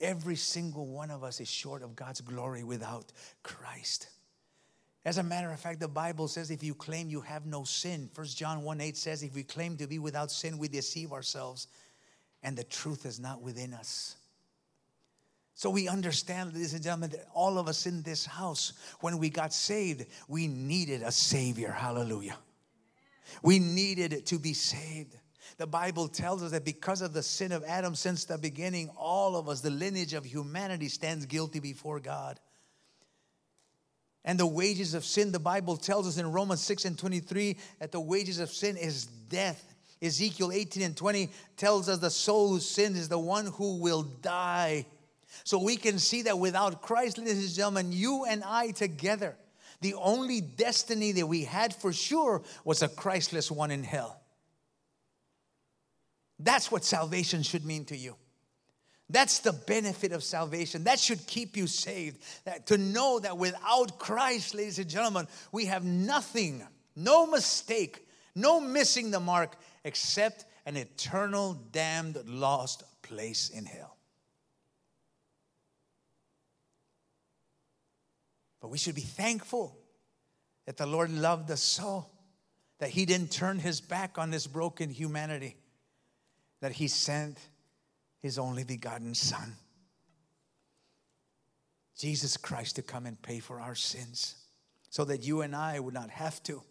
[0.00, 3.10] Every single one of us is short of God's glory without
[3.42, 4.10] Christ.
[5.04, 8.10] As a matter of fact, the Bible says if you claim you have no sin,
[8.14, 11.66] 1 John 1 8 says, if we claim to be without sin, we deceive ourselves,
[12.44, 14.14] and the truth is not within us.
[15.56, 19.30] So we understand, ladies and gentlemen, that all of us in this house, when we
[19.30, 21.72] got saved, we needed a Savior.
[21.72, 22.36] Hallelujah.
[23.42, 25.16] We needed to be saved.
[25.56, 29.36] The Bible tells us that because of the sin of Adam since the beginning, all
[29.36, 32.40] of us, the lineage of humanity, stands guilty before God.
[34.24, 37.92] And the wages of sin, the Bible tells us in Romans 6 and 23 that
[37.92, 39.74] the wages of sin is death.
[40.02, 44.02] Ezekiel 18 and 20 tells us the soul who sins is the one who will
[44.02, 44.86] die.
[45.44, 49.36] So we can see that without Christ, ladies and gentlemen, you and I together,
[49.80, 54.20] the only destiny that we had for sure was a Christless one in hell.
[56.38, 58.16] That's what salvation should mean to you.
[59.10, 60.84] That's the benefit of salvation.
[60.84, 62.22] That should keep you saved.
[62.44, 68.60] That, to know that without Christ, ladies and gentlemen, we have nothing, no mistake, no
[68.60, 73.93] missing the mark, except an eternal, damned, lost place in hell.
[78.64, 79.76] But we should be thankful
[80.64, 82.06] that the Lord loved us so
[82.78, 85.58] that He didn't turn His back on this broken humanity,
[86.62, 87.36] that He sent
[88.22, 89.52] His only begotten Son,
[91.98, 94.36] Jesus Christ, to come and pay for our sins
[94.88, 96.62] so that you and I would not have to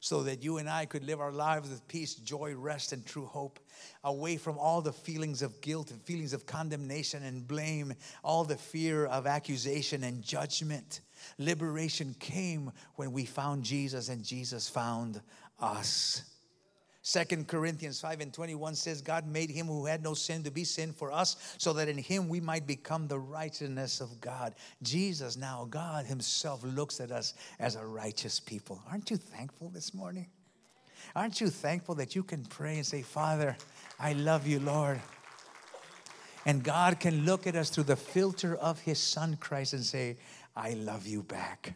[0.00, 3.26] so that you and I could live our lives with peace, joy, rest, and true
[3.26, 3.60] hope,
[4.02, 7.92] away from all the feelings of guilt and feelings of condemnation and blame,
[8.24, 11.02] all the fear of accusation and judgment.
[11.38, 15.20] Liberation came when we found Jesus and Jesus found
[15.60, 16.22] us.
[17.02, 20.64] Second Corinthians 5 and 21 says, God made him who had no sin to be
[20.64, 24.54] sin for us, so that in him we might become the righteousness of God.
[24.82, 28.82] Jesus, now God Himself, looks at us as a righteous people.
[28.90, 30.26] Aren't you thankful this morning?
[31.16, 33.56] Aren't you thankful that you can pray and say, Father,
[33.98, 35.00] I love you, Lord?
[36.46, 40.18] And God can look at us through the filter of His Son Christ and say,
[40.54, 41.74] I love you back.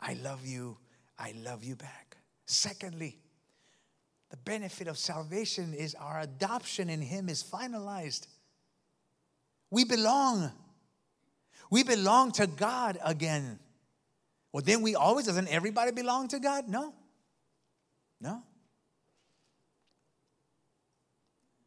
[0.00, 0.76] I love you.
[1.18, 2.16] I love you back.
[2.46, 3.18] Secondly,
[4.30, 8.26] the benefit of salvation is our adoption in Him is finalized.
[9.70, 10.52] We belong.
[11.70, 13.58] We belong to God again.
[14.52, 16.68] Well, then we always, doesn't everybody belong to God?
[16.68, 16.94] No.
[18.20, 18.42] No.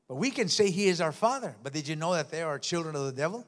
[0.07, 1.55] But we can say He is our Father.
[1.63, 3.45] But did you know that they are children of the devil?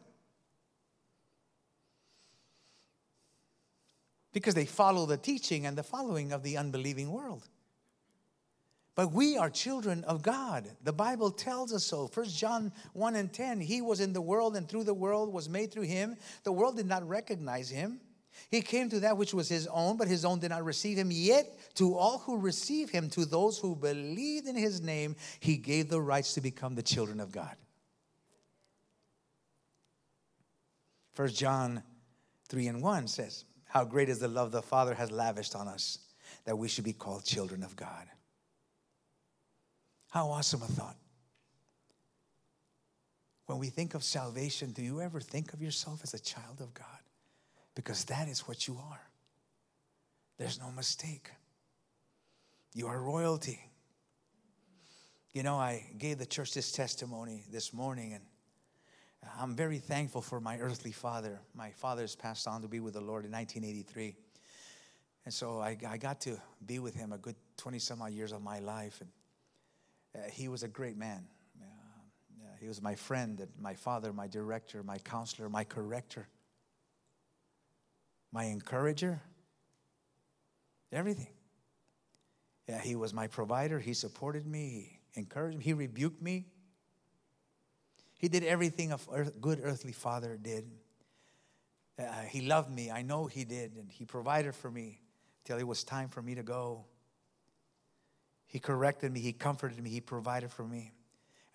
[4.32, 7.48] Because they follow the teaching and the following of the unbelieving world.
[8.96, 10.70] But we are children of God.
[10.84, 12.08] The Bible tells us so.
[12.08, 13.62] First John 1 and 10.
[13.62, 16.18] He was in the world, and through the world was made through him.
[16.44, 18.02] The world did not recognize him.
[18.52, 21.10] He came to that which was his own, but his own did not receive him.
[21.12, 25.90] Yet to all who receive him, to those who believed in his name, he gave
[25.90, 27.56] the rights to become the children of God.
[31.14, 31.84] First John
[32.50, 36.00] 3 and 1 says, How great is the love the Father has lavished on us,
[36.46, 38.08] that we should be called children of God.
[40.10, 40.98] How awesome a thought.
[43.46, 46.74] When we think of salvation, do you ever think of yourself as a child of
[46.74, 46.86] God?
[47.76, 49.02] Because that is what you are.
[50.40, 51.30] There's no mistake.
[52.74, 53.60] You are royalty.
[55.32, 58.24] You know, I gave the church this testimony this morning, and
[59.40, 61.40] I'm very thankful for my earthly father.
[61.54, 64.16] My father's passed on to be with the Lord in 1983.
[65.26, 68.32] And so I, I got to be with him a good 20 some odd years
[68.32, 69.02] of my life.
[69.02, 69.10] And
[70.16, 71.24] uh, he was a great man.
[71.62, 71.66] Uh,
[72.60, 76.28] he was my friend, my father, my director, my counselor, my corrector,
[78.32, 79.22] my encourager,
[80.92, 81.28] everything.
[82.68, 83.80] Yeah, he was my provider.
[83.80, 85.00] He supported me.
[85.14, 85.64] He encouraged me.
[85.64, 86.46] He rebuked me.
[88.20, 88.98] He did everything a
[89.40, 90.70] good earthly father did.
[91.98, 92.92] Uh, he loved me.
[92.92, 93.78] I know he did.
[93.78, 95.00] And he provided for me
[95.46, 96.84] till it was time for me to go.
[98.46, 100.92] He corrected me, He comforted me, He provided for me.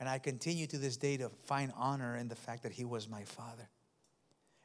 [0.01, 3.11] And I continue to this day to find honor in the fact that He was
[3.11, 3.69] my Father.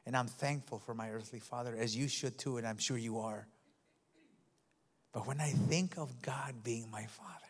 [0.06, 3.20] And I'm thankful for my earthly Father, as you should too, and I'm sure you
[3.20, 3.46] are.
[5.12, 7.49] But when I think of God being my Father,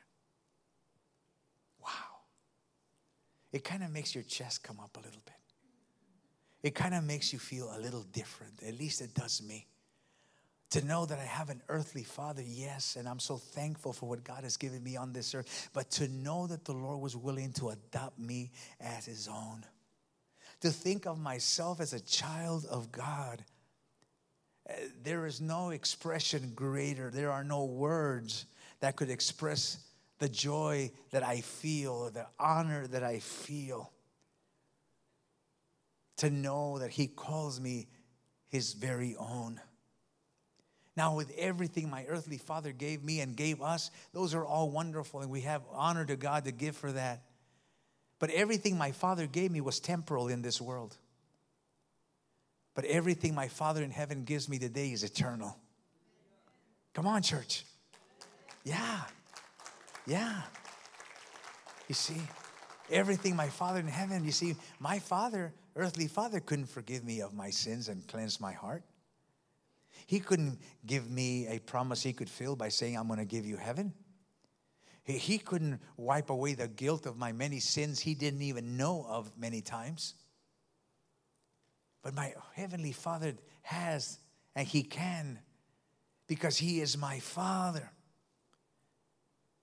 [3.52, 5.36] it kind of makes your chest come up a little bit.
[6.62, 8.62] It kind of makes you feel a little different.
[8.64, 9.68] At least it does me
[10.72, 14.24] to know that I have an earthly father, yes, and I'm so thankful for what
[14.24, 17.54] God has given me on this earth, but to know that the Lord was willing
[17.54, 19.66] to adopt me as his own,
[20.62, 23.44] to think of myself as a child of God.
[24.70, 28.46] Uh, there is no expression greater, there are no words
[28.80, 29.80] that could express
[30.20, 33.92] the joy that I feel, the honor that I feel.
[36.18, 37.88] To know that He calls me
[38.50, 39.60] His very own.
[40.98, 45.22] Now, with everything my earthly father gave me and gave us, those are all wonderful,
[45.22, 47.24] and we have honor to God to give for that.
[48.20, 50.98] But everything my father gave me was temporal in this world.
[52.76, 55.58] But everything my father in heaven gives me today is eternal.
[56.94, 57.64] Come on, church.
[58.66, 59.00] Yeah.
[60.06, 60.42] Yeah.
[61.88, 62.22] You see,
[62.90, 67.34] everything my father in heaven, you see, my father, earthly father, couldn't forgive me of
[67.34, 68.84] my sins and cleanse my heart.
[70.06, 73.46] He couldn't give me a promise he could fill by saying, I'm going to give
[73.46, 73.94] you heaven.
[75.04, 79.32] He couldn't wipe away the guilt of my many sins he didn't even know of
[79.38, 80.14] many times.
[82.04, 83.34] But my Heavenly Father
[83.64, 84.20] has,
[84.56, 85.40] and He can,
[86.28, 87.92] because He is my Father.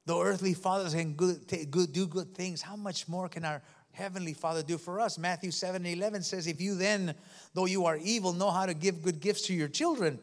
[0.06, 3.60] Though earthly fathers can good, good, do good things, how much more can our
[3.92, 5.18] Heavenly Father do for us?
[5.18, 7.14] Matthew 7 11 says, If you then,
[7.54, 10.20] though you are evil, know how to give good gifts to your children,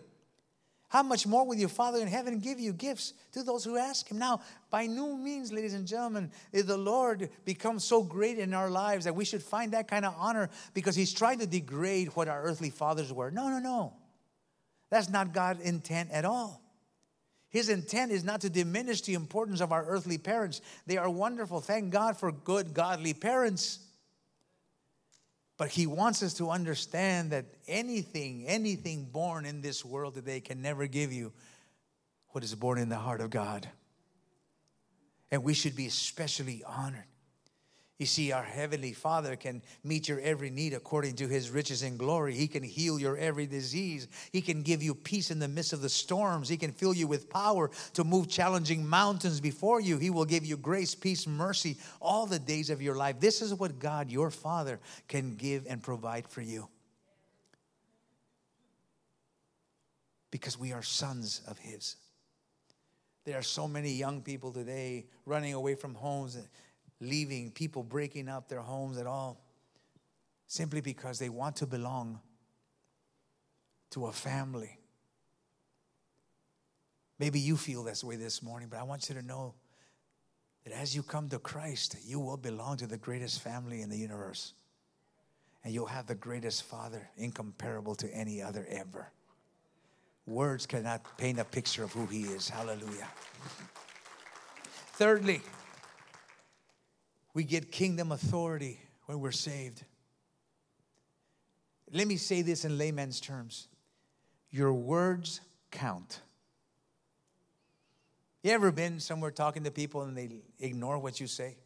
[0.88, 4.10] how much more will your Father in heaven give you gifts to those who ask
[4.10, 4.20] Him?
[4.20, 9.04] Now, by no means, ladies and gentlemen, the Lord becomes so great in our lives
[9.06, 12.42] that we should find that kind of honor because He's trying to degrade what our
[12.44, 13.32] earthly fathers were.
[13.32, 13.94] No, no, no.
[14.92, 16.63] That's not God's intent at all.
[17.54, 20.60] His intent is not to diminish the importance of our earthly parents.
[20.88, 21.62] They are wonderful.
[21.62, 23.78] Thank God for good, godly parents.
[25.58, 30.64] But he wants us to understand that anything, anything born in this world today can
[30.64, 31.32] never give you
[32.30, 33.70] what is born in the heart of God.
[35.30, 37.06] And we should be especially honored
[38.00, 41.98] you see, our Heavenly Father can meet your every need according to His riches and
[42.00, 42.34] glory.
[42.34, 44.08] He can heal your every disease.
[44.32, 46.50] He can give you peace in the midst of the storms.
[46.50, 50.00] He can fill you with power to move challenging mountains before you.
[50.00, 53.20] He will give you grace, peace, mercy all the days of your life.
[53.20, 56.68] This is what God, your Father, can give and provide for you.
[60.32, 61.96] Because we are sons of His.
[63.26, 66.38] There are so many young people today running away from homes
[67.04, 69.42] leaving, people breaking up their homes at all,
[70.48, 72.20] simply because they want to belong
[73.92, 74.80] to a family.
[77.20, 79.54] Maybe you feel this way this morning, but I want you to know
[80.64, 83.98] that as you come to Christ, you will belong to the greatest family in the
[83.98, 84.54] universe.
[85.64, 89.12] And you'll have the greatest Father, incomparable to any other ever.
[90.26, 92.50] Words cannot paint a picture of who He is.
[92.50, 93.08] Hallelujah.
[94.94, 95.42] Thirdly,
[97.34, 99.84] we get kingdom authority when we're saved.
[101.92, 103.68] Let me say this in layman's terms
[104.50, 106.22] your words count.
[108.44, 110.30] You ever been somewhere talking to people and they
[110.60, 111.58] ignore what you say?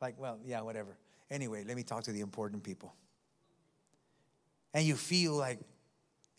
[0.00, 0.96] Like, well, yeah, whatever.
[1.30, 2.94] Anyway, let me talk to the important people.
[4.72, 5.58] And you feel like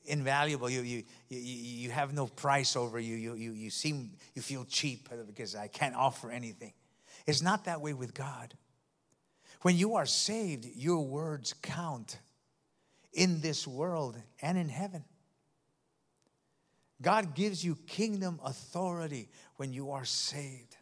[0.06, 0.70] invaluable.
[0.70, 3.16] You, you, you, you have no price over you.
[3.16, 3.52] You, you.
[3.52, 6.74] you seem, you feel cheap because I can't offer anything.
[7.28, 8.54] It's not that way with God.
[9.62, 12.20] When you are saved, your words count
[13.14, 15.04] in this world and in heaven.
[17.02, 20.78] God gives you kingdom authority when you are saved.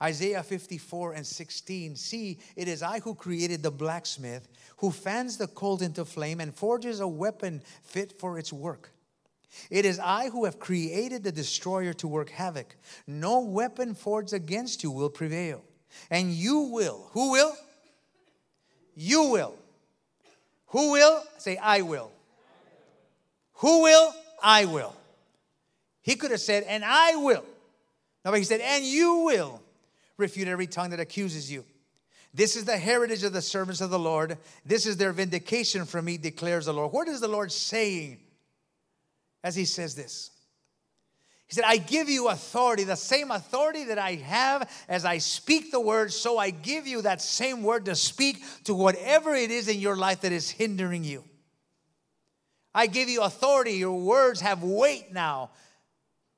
[0.00, 5.46] Isaiah 54 and 16 See, it is I who created the blacksmith, who fans the
[5.46, 8.90] coal into flame and forges a weapon fit for its work.
[9.70, 12.74] It is I who have created the destroyer to work havoc.
[13.06, 15.62] No weapon forged against you will prevail.
[16.10, 17.08] And you will.
[17.12, 17.54] Who will?
[18.94, 19.54] You will.
[20.68, 21.22] Who will?
[21.38, 22.10] Say, I will.
[23.54, 24.14] Who will?
[24.42, 24.94] I will.
[26.02, 27.44] He could have said, and I will.
[28.24, 29.60] No, but he said, and you will
[30.16, 31.64] refute every tongue that accuses you.
[32.34, 34.38] This is the heritage of the servants of the Lord.
[34.64, 36.92] This is their vindication from me, declares the Lord.
[36.92, 38.20] What is the Lord saying
[39.44, 40.30] as he says this?
[41.48, 45.70] He said, I give you authority, the same authority that I have as I speak
[45.70, 49.68] the word, so I give you that same word to speak to whatever it is
[49.68, 51.24] in your life that is hindering you.
[52.74, 53.72] I give you authority.
[53.72, 55.50] Your words have weight now.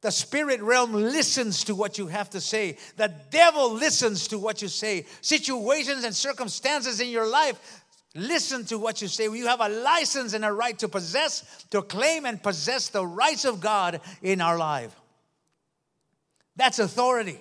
[0.01, 2.77] The spirit realm listens to what you have to say.
[2.97, 5.07] The devil listens to what you say.
[5.23, 7.84] Situations and circumstances in your life
[8.15, 9.25] listen to what you say.
[9.25, 13.45] You have a license and a right to possess, to claim and possess the rights
[13.45, 14.95] of God in our life.
[16.57, 17.41] That's authority.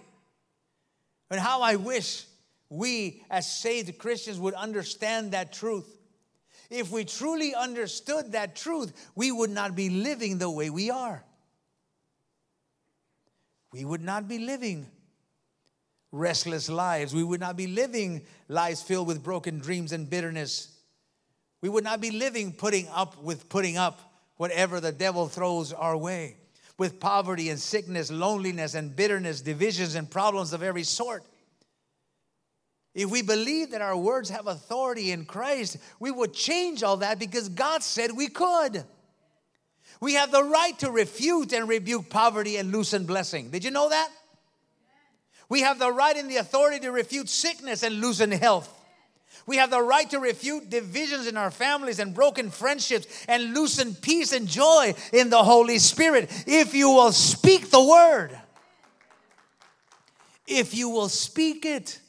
[1.29, 2.25] And how I wish
[2.69, 5.87] we as saved Christians would understand that truth.
[6.69, 11.23] If we truly understood that truth, we would not be living the way we are.
[13.71, 14.87] We would not be living
[16.13, 17.13] restless lives.
[17.13, 20.69] We would not be living lives filled with broken dreams and bitterness.
[21.59, 23.99] We would not be living putting up with putting up
[24.37, 26.37] whatever the devil throws our way
[26.77, 31.23] with poverty and sickness, loneliness and bitterness, divisions and problems of every sort.
[32.93, 37.17] If we believe that our words have authority in Christ, we would change all that
[37.17, 38.83] because God said we could.
[39.99, 43.49] We have the right to refute and rebuke poverty and loosen blessing.
[43.49, 44.09] Did you know that?
[45.49, 48.69] We have the right and the authority to refute sickness and loosen health.
[49.45, 53.93] We have the right to refute divisions in our families and broken friendships and loosen
[53.95, 58.39] peace and joy in the Holy Spirit if you will speak the word.
[60.47, 61.99] If you will speak it.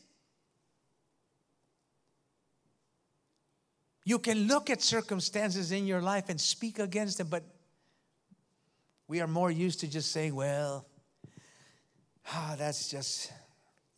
[4.05, 7.43] You can look at circumstances in your life and speak against them, but
[9.09, 10.87] we are more used to just saying, well,
[12.33, 13.33] ah, that's just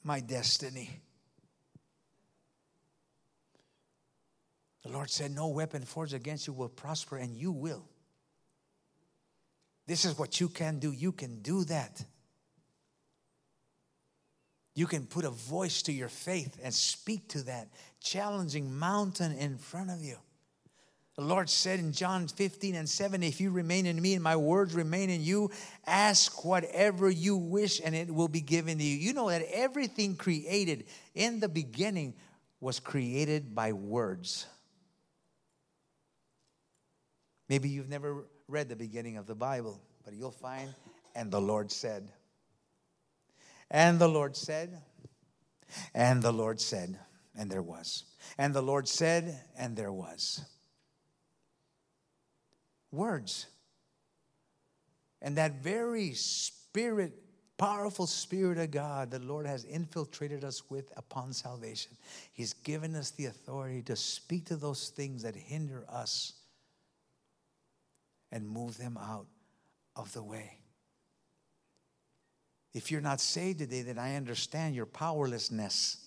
[0.03, 1.01] my destiny.
[4.85, 7.85] The Lord said, No weapon forged against you will prosper, and you will.
[9.87, 10.93] This is what you can do.
[10.93, 12.05] You can do that.
[14.75, 17.69] You can put a voice to your faith and speak to that
[18.01, 20.17] challenging mountain in front of you.
[21.17, 24.37] The Lord said in John 15 and 7 If you remain in me and my
[24.37, 25.51] words remain in you,
[25.87, 28.97] ask whatever you wish and it will be given to you.
[28.97, 32.15] You know that everything created in the beginning
[32.61, 34.47] was created by words.
[37.49, 40.69] Maybe you've never read the beginning of the Bible, but you'll find,
[41.15, 42.11] and the Lord said.
[43.71, 44.83] And the Lord said,
[45.95, 46.99] and the Lord said,
[47.37, 48.05] and there was.
[48.37, 50.45] And the Lord said, and there was.
[52.97, 53.47] Words.
[55.23, 57.13] And that very spirit,
[57.59, 61.93] powerful spirit of God, the Lord has infiltrated us with upon salvation.
[62.33, 66.35] He's given us the authority to speak to those things that hinder us
[68.33, 69.27] and move them out
[69.95, 70.59] of the way.
[72.75, 76.07] If you're not saved today, then I understand your powerlessness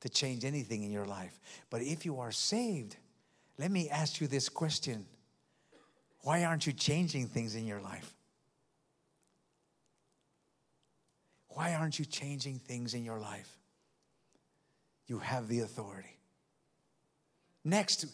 [0.00, 1.38] to change anything in your life.
[1.68, 2.96] But if you are saved,
[3.58, 5.04] let me ask you this question
[6.24, 8.14] Why aren't you changing things in your life?
[11.48, 13.58] Why aren't you changing things in your life?
[15.06, 16.16] You have the authority.
[17.62, 18.06] Next,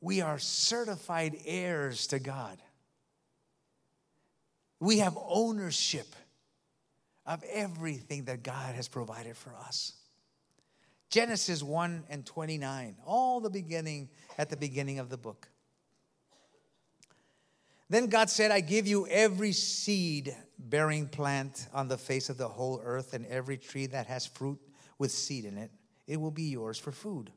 [0.00, 2.58] we are certified heirs to God.
[4.80, 6.16] We have ownership
[7.26, 9.92] of everything that God has provided for us.
[11.10, 15.48] Genesis 1 and 29, all the beginning, at the beginning of the book.
[17.90, 22.48] Then God said, I give you every seed bearing plant on the face of the
[22.48, 24.58] whole earth, and every tree that has fruit
[24.98, 25.70] with seed in it.
[26.06, 27.30] It will be yours for food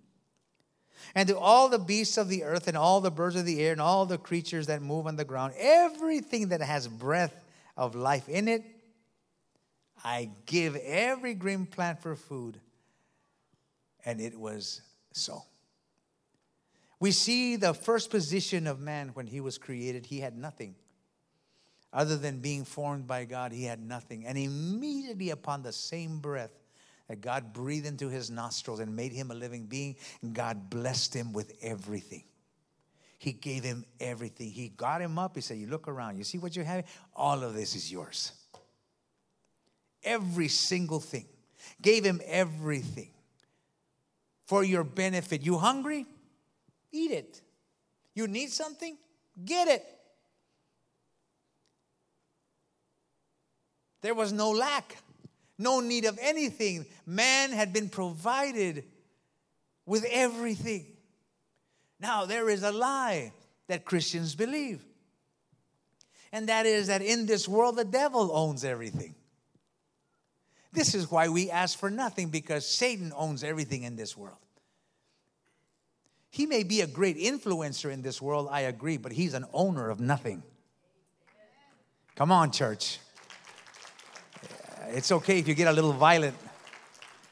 [1.16, 3.72] and to all the beasts of the earth and all the birds of the air
[3.72, 7.44] and all the creatures that move on the ground, everything that has breath
[7.78, 8.64] of life in it,
[10.04, 12.60] I give every green plant for food.
[14.06, 14.82] And it was
[15.14, 15.44] so.
[17.04, 20.74] We see the first position of man when he was created, he had nothing.
[21.92, 24.26] Other than being formed by God, he had nothing.
[24.26, 26.54] And immediately upon the same breath,
[27.10, 29.98] that God breathed into his nostrils and made him a living being,
[30.32, 32.24] God blessed him with everything.
[33.18, 34.50] He gave him everything.
[34.52, 35.36] He got him up.
[35.36, 36.86] He said, You look around, you see what you have?
[37.18, 38.32] All of this is yours.
[40.06, 41.26] Every single thing.
[41.82, 43.12] Gave him everything
[44.46, 45.46] for your benefit.
[45.46, 46.06] You hungry?
[46.94, 47.42] Eat it.
[48.16, 48.98] You need something?
[49.44, 49.86] Get it.
[54.02, 54.96] There was no lack
[55.58, 56.86] no need of anything.
[57.06, 58.84] Man had been provided
[59.86, 60.86] with everything.
[62.00, 63.32] Now, there is a lie
[63.68, 64.84] that Christians believe.
[66.32, 69.16] And that is that in this world, the devil owns everything.
[70.72, 74.38] This is why we ask for nothing because Satan owns everything in this world.
[76.34, 79.92] He may be a great influencer in this world, I agree, but he's an owner
[79.92, 80.42] of nothing.
[82.16, 82.98] Come on, church.
[84.88, 86.36] It's okay if you get a little violent.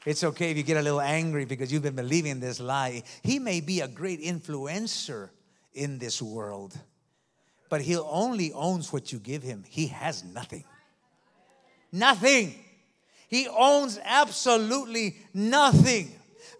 [0.06, 3.02] It's okay if you get a little angry because you've been believing this lie.
[3.24, 5.30] He may be a great influencer
[5.74, 6.78] in this world,
[7.68, 9.64] but he only owns what you give him.
[9.68, 10.62] He has nothing.
[11.90, 12.54] Nothing.
[13.26, 16.12] He owns absolutely nothing.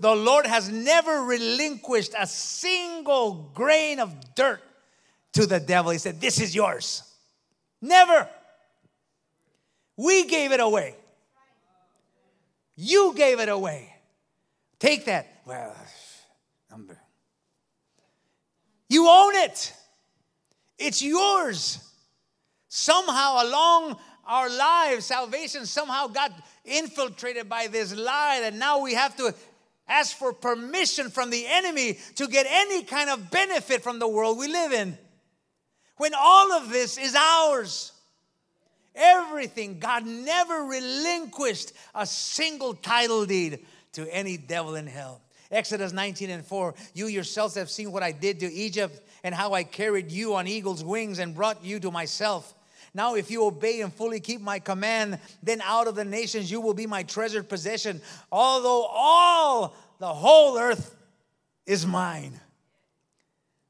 [0.03, 4.61] The Lord has never relinquished a single grain of dirt
[5.35, 5.93] to the devil.
[5.93, 7.05] He said, This is yours.
[7.81, 8.29] Never.
[9.97, 10.97] We gave it away.
[12.75, 13.95] You gave it away.
[14.81, 15.41] Take that.
[15.47, 15.73] Well,
[16.69, 16.99] number.
[18.89, 19.73] You own it.
[20.81, 21.79] It's yours.
[22.69, 26.33] Somehow along our lives, salvation somehow got
[26.65, 29.33] infiltrated by this lie that now we have to
[29.93, 34.38] ask for permission from the enemy to get any kind of benefit from the world
[34.38, 34.97] we live in.
[35.99, 37.93] When all of this is ours.
[38.95, 39.78] Everything.
[39.78, 45.20] God never relinquished a single title deed to any devil in hell.
[45.51, 49.53] Exodus 19 and 4 You yourselves have seen what I did to Egypt and how
[49.53, 52.55] I carried you on eagle's wings and brought you to myself.
[52.95, 56.61] Now, if you obey and fully keep my command, then out of the nations you
[56.61, 60.97] will be my treasured possession, although all the whole earth
[61.65, 62.41] is mine.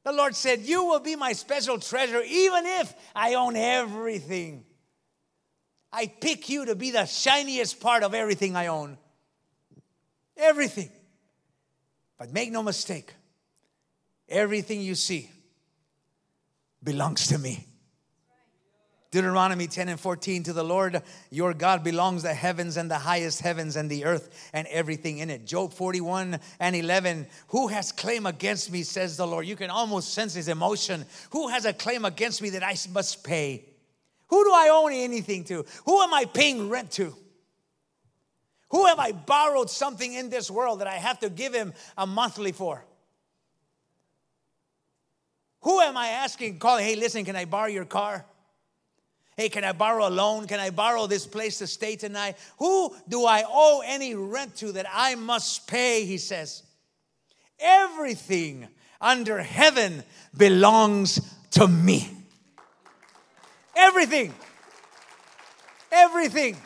[0.03, 4.65] The Lord said, You will be my special treasure, even if I own everything.
[5.91, 8.97] I pick you to be the shiniest part of everything I own.
[10.35, 10.89] Everything.
[12.17, 13.13] But make no mistake,
[14.27, 15.29] everything you see
[16.81, 17.67] belongs to me.
[19.13, 23.41] Deuteronomy 10 and 14 to the Lord your God belongs the heavens and the highest
[23.41, 25.45] heavens and the earth and everything in it.
[25.45, 29.45] Job 41 and 11 Who has claim against me, says the Lord.
[29.45, 31.05] You can almost sense his emotion.
[31.29, 33.65] Who has a claim against me that I must pay?
[34.29, 35.63] Who do I owe anything to?
[35.85, 37.15] Who am I paying rent to?
[38.71, 42.07] Who have I borrowed something in this world that I have to give him a
[42.07, 42.83] monthly for?
[45.61, 48.25] Who am I asking, calling, hey, listen, can I borrow your car?
[49.35, 50.47] Hey, can I borrow a loan?
[50.47, 52.37] Can I borrow this place to stay tonight?
[52.59, 56.05] Who do I owe any rent to that I must pay?
[56.05, 56.63] He says.
[57.59, 58.67] Everything
[59.01, 60.03] under heaven
[60.35, 61.19] belongs
[61.51, 62.09] to me.
[63.75, 64.33] Everything.
[65.91, 66.57] Everything.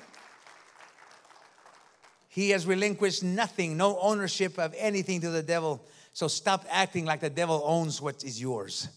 [2.30, 5.84] He has relinquished nothing, no ownership of anything to the devil.
[6.14, 8.88] So stop acting like the devil owns what is yours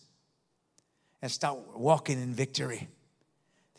[1.22, 2.88] and start walking in victory.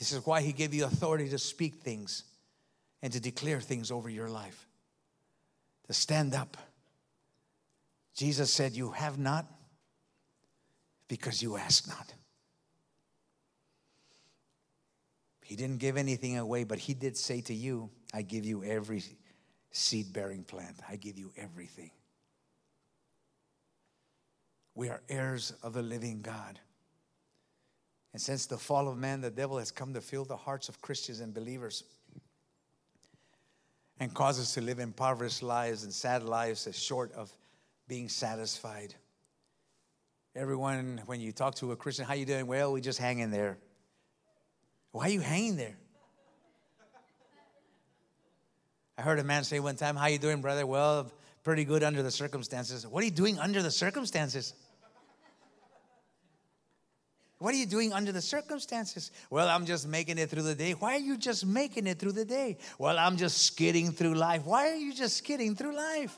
[0.02, 2.24] This is why He gave you authority to speak things
[3.04, 4.68] and to declare things over your life,
[5.86, 6.58] to stand up.
[8.16, 9.46] Jesus said, You have not
[11.08, 12.16] because you ask not.
[15.44, 19.04] He didn't give anything away, but He did say to you, I give you every
[19.70, 21.92] seed bearing plant, I give you everything.
[24.74, 26.60] We are heirs of the living God.
[28.14, 30.82] And since the fall of man, the devil has come to fill the hearts of
[30.82, 31.84] Christians and believers
[34.00, 37.32] and cause us to live impoverished lives and sad lives as short of
[37.88, 38.96] being satisfied.
[40.36, 42.48] Everyone, when you talk to a Christian, how you doing?
[42.48, 43.58] Well, we just hang in there.
[44.92, 45.76] Why are you hanging there?
[48.98, 50.66] I heard a man say one time, How you doing, brother?
[50.66, 51.12] Well,
[51.44, 52.86] pretty good under the circumstances.
[52.86, 54.54] What are you doing under the circumstances?
[57.42, 59.10] What are you doing under the circumstances?
[59.32, 60.74] Well, I'm just making it through the day.
[60.74, 62.60] Why are you just making it through the day?
[62.78, 64.46] Well, I'm just skidding through life.
[64.46, 66.16] Why are you just skidding through life?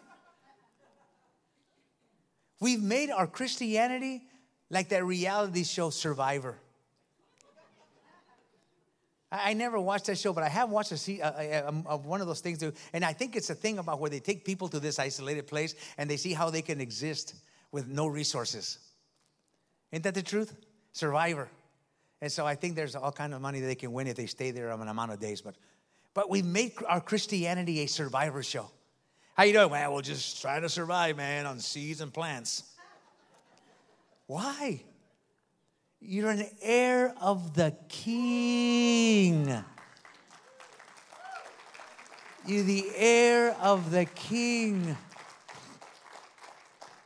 [2.60, 4.24] We've made our Christianity
[4.70, 6.58] like that reality show Survivor.
[9.32, 12.20] I, never watched that show, but I have watched a, a, a, um, a, one
[12.20, 12.60] of those things.
[12.60, 15.48] Too, and I think it's a thing about where they take people to this isolated
[15.48, 17.36] place and they see how they can exist
[17.72, 18.78] with no resources.
[19.94, 20.54] Isn't that the truth?
[20.94, 21.50] Survivor.
[22.22, 24.52] And so I think there's all kind of money they can win if they stay
[24.52, 25.42] there an amount of days.
[25.42, 25.56] But,
[26.14, 28.72] but we've made our Christianity a survivor show.
[29.36, 29.70] How you doing?
[29.70, 32.64] Well, we'll just try to survive, man, on seeds and plants.
[34.28, 34.84] Why?
[36.00, 39.48] You're an heir of the king.
[42.46, 44.96] You're the heir of the king.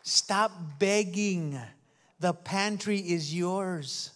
[0.03, 1.59] Stop begging.
[2.19, 4.11] The pantry is yours.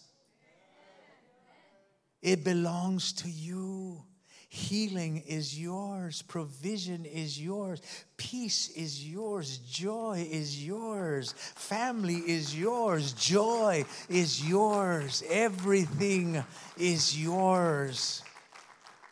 [2.21, 4.03] It belongs to you.
[4.49, 6.21] Healing is yours.
[6.23, 7.81] Provision is yours.
[8.17, 9.59] Peace is yours.
[9.59, 11.33] Joy is yours.
[11.37, 13.13] Family is yours.
[13.13, 15.23] Joy is yours.
[15.29, 16.43] Everything
[16.77, 18.23] is yours.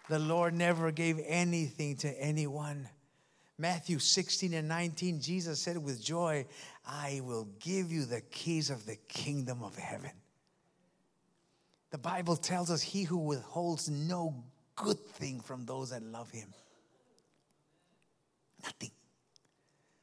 [0.10, 2.90] The Lord never gave anything to anyone.
[3.58, 6.46] Matthew 16 and 19, Jesus said with joy,
[6.92, 10.12] I will give you the keys of the kingdom of heaven.
[11.92, 14.44] The Bible tells us he who withholds no
[14.76, 16.52] good thing from those that love him.
[18.64, 18.92] Nothing.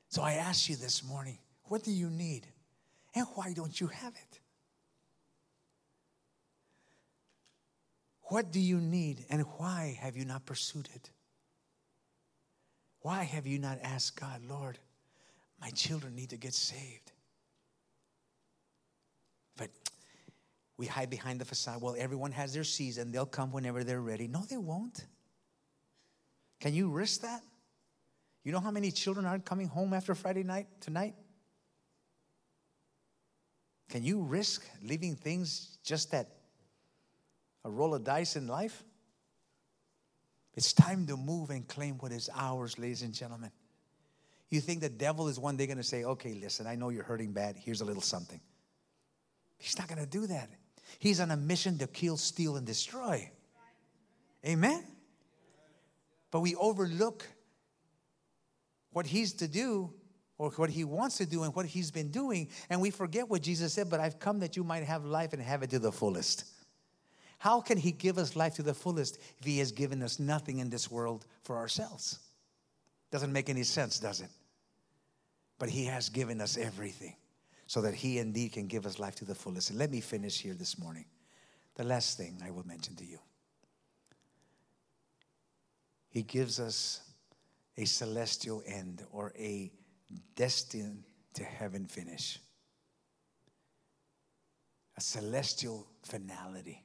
[0.09, 2.47] So I ask you this morning, what do you need?
[3.15, 4.41] And why don't you have it?
[8.29, 11.11] What do you need and why have you not pursued it?
[13.01, 14.79] Why have you not asked God, Lord,
[15.61, 17.13] my children need to get saved?
[19.57, 19.71] But
[20.77, 21.81] we hide behind the facade.
[21.81, 23.13] Well, everyone has their season.
[23.13, 24.29] They'll come whenever they're ready.
[24.29, 25.07] No, they won't.
[26.61, 27.43] Can you risk that?
[28.45, 31.15] You know how many children aren't coming home after Friday night tonight?
[33.89, 36.29] Can you risk leaving things just at
[37.65, 38.85] a roll of dice in life?
[40.55, 43.51] It's time to move and claim what is ours, ladies and gentlemen.
[44.51, 47.05] You think the devil is one day going to say, okay, listen, I know you're
[47.05, 47.57] hurting bad.
[47.57, 48.41] Here's a little something.
[49.59, 50.51] He's not going to do that.
[50.99, 53.31] He's on a mission to kill, steal, and destroy.
[54.47, 54.85] Amen?
[56.31, 57.27] But we overlook
[58.93, 59.93] what he's to do
[60.39, 63.43] or what he wants to do and what he's been doing, and we forget what
[63.43, 65.91] Jesus said, but I've come that you might have life and have it to the
[65.91, 66.45] fullest.
[67.39, 70.59] How can he give us life to the fullest if he has given us nothing
[70.59, 72.19] in this world for ourselves?
[73.11, 74.29] Doesn't make any sense, does it?
[75.59, 77.17] But he has given us everything
[77.67, 79.71] so that He indeed can give us life to the fullest.
[79.71, 81.05] And let me finish here this morning.
[81.75, 83.19] The last thing I will mention to you
[86.09, 87.01] He gives us
[87.77, 89.71] a celestial end or a
[90.35, 91.03] destined
[91.35, 92.39] to heaven finish,
[94.97, 96.83] a celestial finality.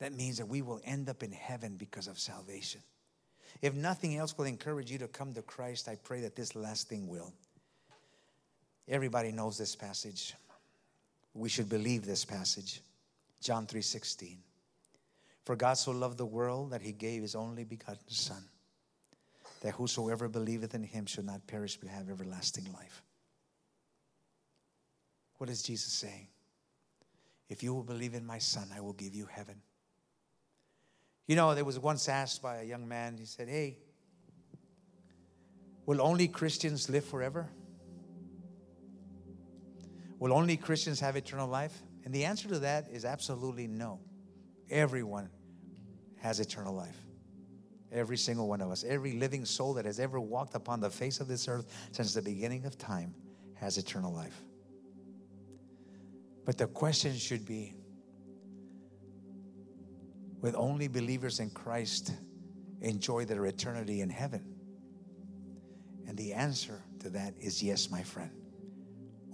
[0.00, 2.82] That means that we will end up in heaven because of salvation.
[3.62, 6.88] If nothing else will encourage you to come to Christ, I pray that this last
[6.88, 7.32] thing will.
[8.88, 10.34] Everybody knows this passage.
[11.32, 12.82] We should believe this passage.
[13.40, 14.42] John 3:16.
[15.44, 18.48] For God so loved the world that he gave his only begotten son
[19.64, 23.02] that whosoever believeth in him should not perish but have everlasting life.
[25.38, 26.28] What is Jesus saying?
[27.48, 29.62] If you will believe in my son, I will give you heaven.
[31.26, 33.78] You know, there was once asked by a young man, he said, Hey,
[35.86, 37.48] will only Christians live forever?
[40.18, 41.76] Will only Christians have eternal life?
[42.04, 44.00] And the answer to that is absolutely no.
[44.70, 45.30] Everyone
[46.20, 46.96] has eternal life.
[47.92, 51.20] Every single one of us, every living soul that has ever walked upon the face
[51.20, 53.14] of this earth since the beginning of time
[53.54, 54.42] has eternal life.
[56.44, 57.74] But the question should be
[60.44, 62.12] with only believers in Christ
[62.82, 64.44] enjoy their eternity in heaven?
[66.06, 68.30] And the answer to that is yes, my friend.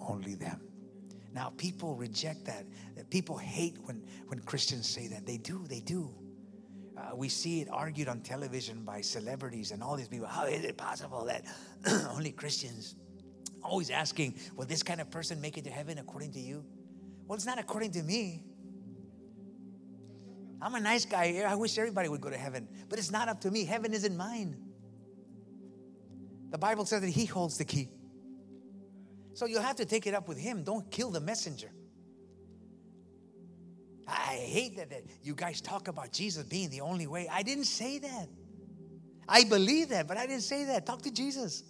[0.00, 0.60] Only them.
[1.34, 2.64] Now, people reject that.
[3.10, 5.26] People hate when, when Christians say that.
[5.26, 6.14] They do, they do.
[6.96, 10.28] Uh, we see it argued on television by celebrities and all these people.
[10.28, 11.44] How is it possible that
[12.12, 12.94] only Christians?
[13.64, 16.64] Always asking, will this kind of person make it to heaven according to you?
[17.26, 18.44] Well, it's not according to me.
[20.62, 21.28] I'm a nice guy.
[21.28, 21.46] Here.
[21.46, 23.64] I wish everybody would go to heaven, but it's not up to me.
[23.64, 24.56] Heaven isn't mine.
[26.50, 27.88] The Bible says that He holds the key.
[29.34, 30.64] So you'll have to take it up with him.
[30.64, 31.70] Don't kill the messenger.
[34.06, 37.28] I hate that, that you guys talk about Jesus being the only way.
[37.30, 38.28] I didn't say that.
[39.28, 40.84] I believe that, but I didn't say that.
[40.84, 41.62] Talk to Jesus.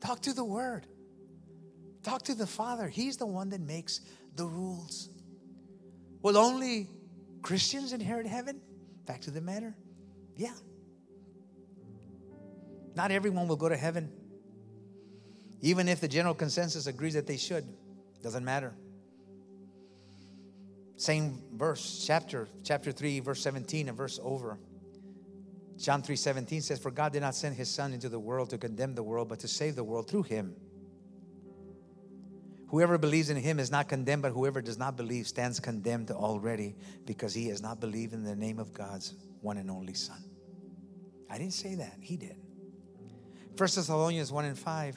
[0.00, 0.86] Talk to the Word.
[2.02, 2.88] Talk to the Father.
[2.88, 4.00] He's the one that makes
[4.34, 5.10] the rules.
[6.22, 6.88] Will only
[7.42, 8.60] Christians inherit heaven?
[9.06, 9.74] Fact of the matter.
[10.36, 10.54] Yeah.
[12.94, 14.10] Not everyone will go to heaven.
[15.60, 17.64] Even if the general consensus agrees that they should,
[18.22, 18.74] doesn't matter.
[20.96, 24.58] Same verse, chapter, chapter 3, verse 17, and verse over.
[25.76, 28.58] John 3 17 says, For God did not send his Son into the world to
[28.58, 30.54] condemn the world, but to save the world through him.
[32.72, 36.74] Whoever believes in him is not condemned, but whoever does not believe stands condemned already
[37.06, 40.24] because he has not believed in the name of God's one and only Son.
[41.30, 42.36] I didn't say that, he did.
[43.56, 44.96] First Thessalonians 1 and 5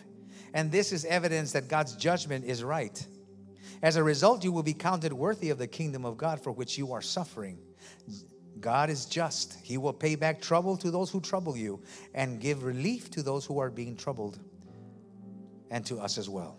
[0.55, 3.05] and this is evidence that God's judgment is right.
[3.83, 6.77] As a result, you will be counted worthy of the kingdom of God for which
[6.77, 7.59] you are suffering.
[8.61, 9.57] God is just.
[9.61, 13.45] He will pay back trouble to those who trouble you and give relief to those
[13.45, 14.39] who are being troubled,
[15.69, 16.57] and to us as well.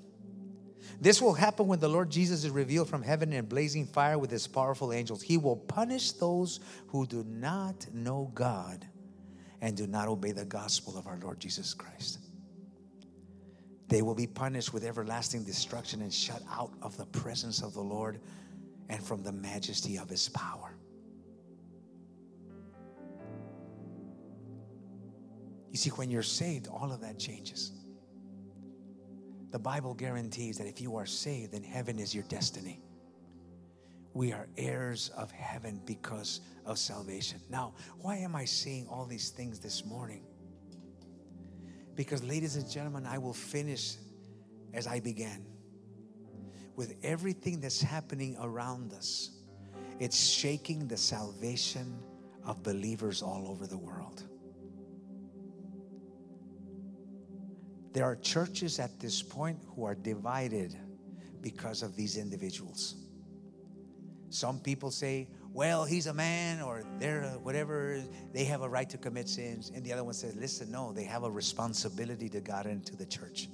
[1.00, 4.30] This will happen when the Lord Jesus is revealed from heaven in blazing fire with
[4.30, 5.22] his powerful angels.
[5.22, 8.86] He will punish those who do not know God
[9.60, 12.18] and do not obey the gospel of our Lord Jesus Christ.
[13.88, 17.80] They will be punished with everlasting destruction and shut out of the presence of the
[17.80, 18.20] Lord
[18.88, 20.76] and from the majesty of his power.
[25.70, 27.72] You see, when you're saved, all of that changes.
[29.50, 32.80] The Bible guarantees that if you are saved, then heaven is your destiny.
[34.12, 37.40] We are heirs of heaven because of salvation.
[37.50, 40.24] Now, why am I saying all these things this morning?
[41.94, 43.96] Because, ladies and gentlemen, I will finish
[44.74, 45.44] as I began
[46.76, 49.30] with everything that's happening around us.
[49.98, 51.98] It's shaking the salvation
[52.44, 54.24] of believers all over the world.
[57.96, 60.76] There are churches at this point who are divided
[61.40, 62.94] because of these individuals.
[64.28, 68.02] Some people say, well, he's a man or they're a whatever,
[68.34, 69.72] they have a right to commit sins.
[69.74, 72.94] And the other one says, listen, no, they have a responsibility to God and to
[72.96, 73.48] the church.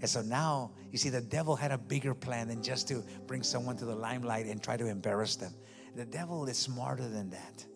[0.00, 3.42] And so now, you see, the devil had a bigger plan than just to bring
[3.42, 5.52] someone to the limelight and try to embarrass them.
[5.94, 7.66] The devil is smarter than that.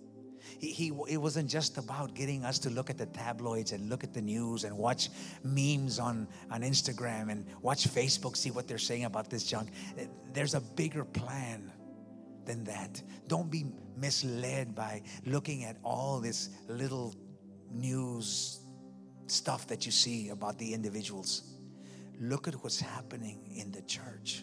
[0.59, 4.04] He, he, it wasn't just about getting us to look at the tabloids and look
[4.04, 5.11] at the news and watch
[5.44, 9.70] memes on, on Instagram and watch Facebook, see what they're saying about this junk.
[10.32, 11.72] There's a bigger plan
[12.44, 13.02] than that.
[13.26, 17.14] Don't be misled by looking at all this little
[17.70, 18.61] news
[19.26, 21.42] stuff that you see about the individuals.
[22.20, 24.42] Look at what's happening in the church.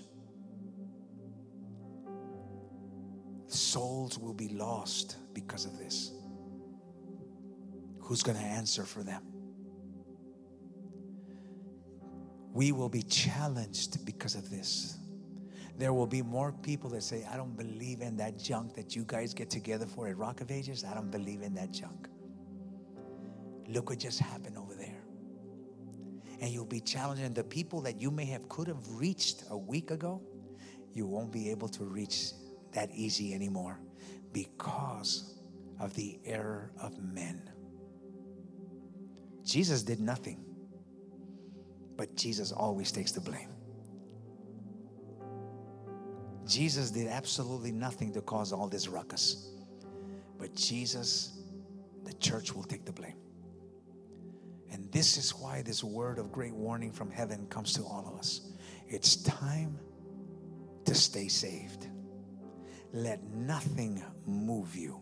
[3.53, 6.11] Souls will be lost because of this.
[7.99, 9.21] Who's going to answer for them?
[12.53, 14.97] We will be challenged because of this.
[15.77, 19.03] There will be more people that say, I don't believe in that junk that you
[19.07, 20.83] guys get together for at Rock of Ages.
[20.83, 22.07] I don't believe in that junk.
[23.67, 25.01] Look what just happened over there.
[26.41, 27.33] And you'll be challenged.
[27.33, 30.21] The people that you may have could have reached a week ago,
[30.93, 32.33] you won't be able to reach
[32.73, 33.79] that easy anymore
[34.31, 35.39] because
[35.79, 37.49] of the error of men.
[39.43, 40.43] Jesus did nothing,
[41.97, 43.49] but Jesus always takes the blame.
[46.45, 49.51] Jesus did absolutely nothing to cause all this ruckus.
[50.37, 51.39] But Jesus,
[52.03, 53.15] the church will take the blame.
[54.71, 58.17] And this is why this word of great warning from heaven comes to all of
[58.17, 58.41] us.
[58.87, 59.79] It's time
[60.85, 61.87] to stay saved.
[62.93, 65.01] Let nothing move you.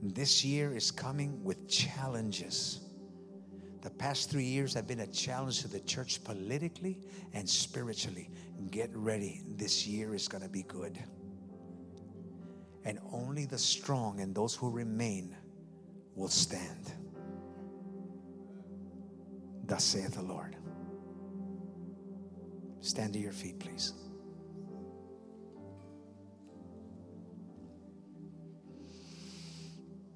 [0.00, 2.80] This year is coming with challenges.
[3.82, 7.00] The past three years have been a challenge to the church politically
[7.32, 8.30] and spiritually.
[8.70, 9.42] Get ready.
[9.56, 10.98] This year is going to be good.
[12.84, 15.36] And only the strong and those who remain
[16.14, 16.92] will stand.
[19.64, 20.56] Thus saith the Lord.
[22.80, 23.94] Stand to your feet, please.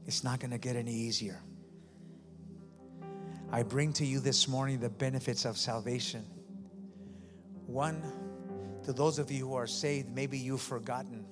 [0.07, 1.41] It's not going to get any easier.
[3.51, 6.25] I bring to you this morning the benefits of salvation.
[7.67, 8.03] One,
[8.85, 11.27] to those of you who are saved, maybe you've forgotten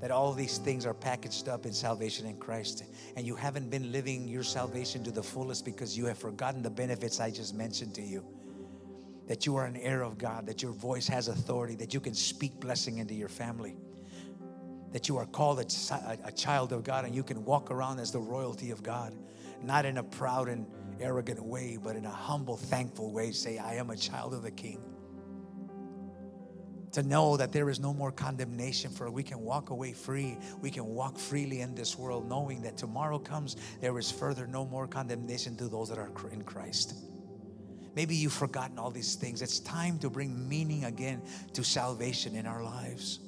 [0.00, 2.82] that all these things are packaged up in salvation in Christ,
[3.16, 6.70] and you haven't been living your salvation to the fullest because you have forgotten the
[6.70, 8.24] benefits I just mentioned to you.
[9.28, 12.14] That you are an heir of God, that your voice has authority, that you can
[12.14, 13.76] speak blessing into your family,
[14.92, 18.12] that you are called a, a child of God, and you can walk around as
[18.12, 19.14] the royalty of God,
[19.62, 20.66] not in a proud and
[21.00, 24.50] arrogant way, but in a humble, thankful way, say, I am a child of the
[24.50, 24.80] King.
[26.92, 30.36] To know that there is no more condemnation for we can walk away free.
[30.60, 34.66] We can walk freely in this world, knowing that tomorrow comes, there is further no
[34.66, 36.96] more condemnation to those that are in Christ.
[37.94, 39.40] Maybe you've forgotten all these things.
[39.40, 41.22] It's time to bring meaning again
[41.54, 43.20] to salvation in our lives.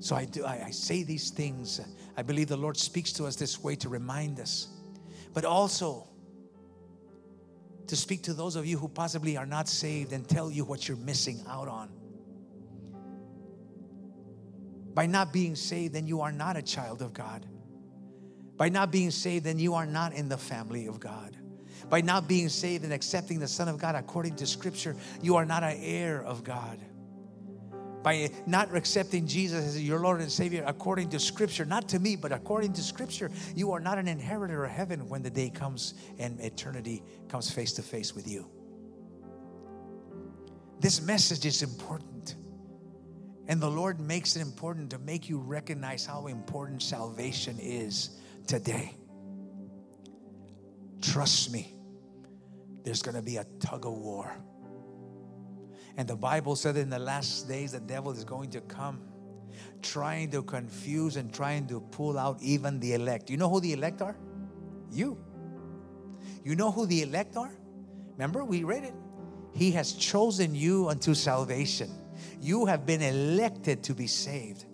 [0.00, 1.80] So I do I, I, say these things.
[2.16, 4.68] I believe the Lord speaks to us this way to remind us.
[5.34, 6.08] But also
[7.86, 10.88] to speak to those of you who possibly are not saved and tell you what
[10.88, 11.90] you're missing out on.
[14.94, 17.46] By not being saved, then you are not a child of God.
[18.56, 21.36] By not being saved, then you are not in the family of God.
[21.88, 25.44] By not being saved and accepting the Son of God according to Scripture, you are
[25.44, 26.78] not an heir of God.
[28.02, 32.16] By not accepting Jesus as your Lord and Savior according to Scripture, not to me,
[32.16, 35.94] but according to Scripture, you are not an inheritor of heaven when the day comes
[36.18, 38.50] and eternity comes face to face with you.
[40.80, 42.36] This message is important.
[43.48, 48.10] And the Lord makes it important to make you recognize how important salvation is
[48.46, 48.96] today.
[51.02, 51.74] Trust me,
[52.84, 54.32] there's going to be a tug of war.
[56.00, 59.02] And the Bible said in the last days, the devil is going to come
[59.82, 63.28] trying to confuse and trying to pull out even the elect.
[63.28, 64.16] You know who the elect are?
[64.90, 65.18] You.
[66.42, 67.52] You know who the elect are?
[68.12, 68.94] Remember, we read it.
[69.52, 71.90] He has chosen you unto salvation.
[72.40, 74.64] You have been elected to be saved.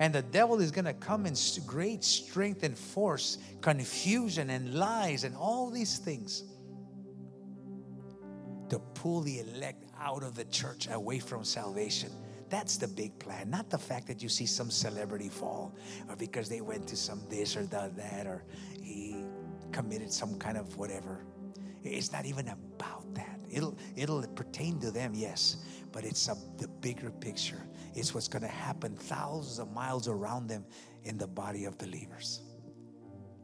[0.00, 5.22] And the devil is going to come in great strength and force, confusion and lies
[5.22, 6.42] and all these things
[8.70, 12.10] to pull the elect out of the church away from salvation.
[12.50, 15.74] That's the big plan, not the fact that you see some celebrity fall
[16.08, 18.44] or because they went to some this or that or
[18.80, 19.24] he
[19.72, 21.24] committed some kind of whatever.
[21.82, 23.40] It's not even about that.
[23.50, 25.56] It'll it'll pertain to them, yes,
[25.90, 27.62] but it's a, the bigger picture.
[27.94, 30.64] It's what's going to happen thousands of miles around them
[31.04, 32.42] in the body of believers.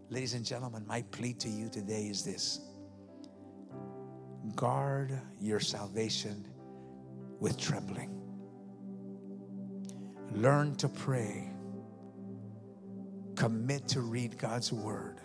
[0.09, 2.61] Ladies and gentlemen, my plea to you today is this
[4.57, 6.47] guard your salvation
[7.41, 8.21] with trembling.
[10.33, 11.51] Learn to pray.
[13.35, 15.21] Commit to read God's word.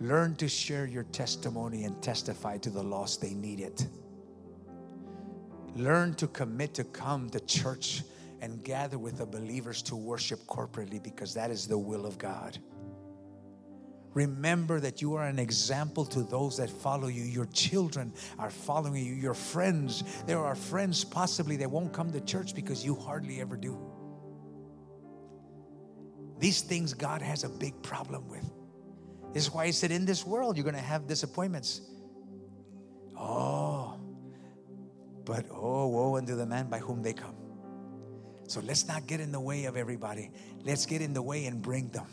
[0.00, 3.86] Learn to share your testimony and testify to the lost they need it.
[5.76, 8.02] Learn to commit to come to church
[8.40, 12.58] and gather with the believers to worship corporately because that is the will of God.
[14.14, 17.22] Remember that you are an example to those that follow you.
[17.22, 20.04] Your children are following you, your friends.
[20.26, 23.78] There are friends possibly that won't come to church because you hardly ever do.
[26.38, 28.44] These things God has a big problem with.
[29.32, 31.80] This is why He said, In this world, you're going to have disappointments.
[33.18, 33.98] Oh,
[35.24, 37.36] but oh, woe unto the man by whom they come.
[38.48, 40.30] So let's not get in the way of everybody.
[40.64, 42.06] Let's get in the way and bring them.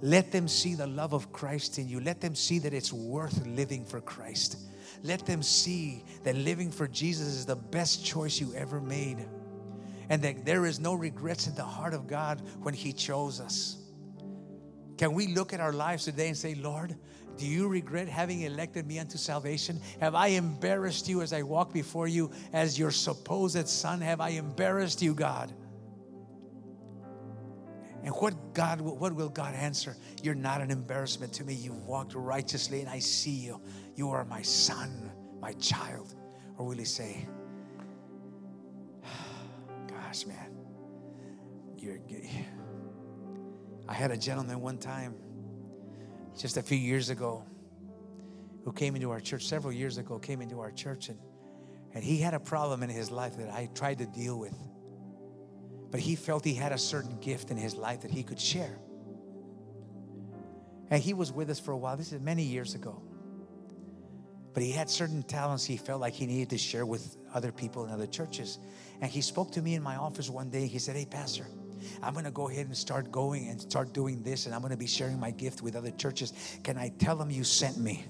[0.00, 2.00] Let them see the love of Christ in you.
[2.00, 4.58] Let them see that it's worth living for Christ.
[5.02, 9.26] Let them see that living for Jesus is the best choice you ever made.
[10.08, 13.76] And that there is no regrets in the heart of God when He chose us.
[14.96, 16.96] Can we look at our lives today and say, Lord,
[17.36, 19.80] do you regret having elected me unto salvation?
[20.00, 24.00] Have I embarrassed you as I walk before you as your supposed son?
[24.00, 25.52] Have I embarrassed you, God?
[28.04, 29.96] And what God what will God answer?
[30.22, 31.54] You're not an embarrassment to me.
[31.54, 33.60] You've walked righteously and I see you.
[33.96, 36.14] You are my son, my child.
[36.56, 37.26] Or will he say,
[39.88, 40.56] Gosh, man,
[41.76, 41.98] you're
[43.88, 45.14] I had a gentleman one time
[46.38, 47.44] just a few years ago
[48.64, 51.18] who came into our church several years ago came into our church and
[51.94, 54.54] and he had a problem in his life that I tried to deal with
[55.90, 58.78] but he felt he had a certain gift in his life that he could share
[60.90, 63.02] and he was with us for a while this is many years ago
[64.54, 67.84] but he had certain talents he felt like he needed to share with other people
[67.84, 68.58] in other churches
[69.00, 71.46] and he spoke to me in my office one day he said hey pastor
[72.02, 74.72] I'm going to go ahead and start going and start doing this, and I'm going
[74.72, 76.32] to be sharing my gift with other churches.
[76.62, 78.04] Can I tell them you sent me?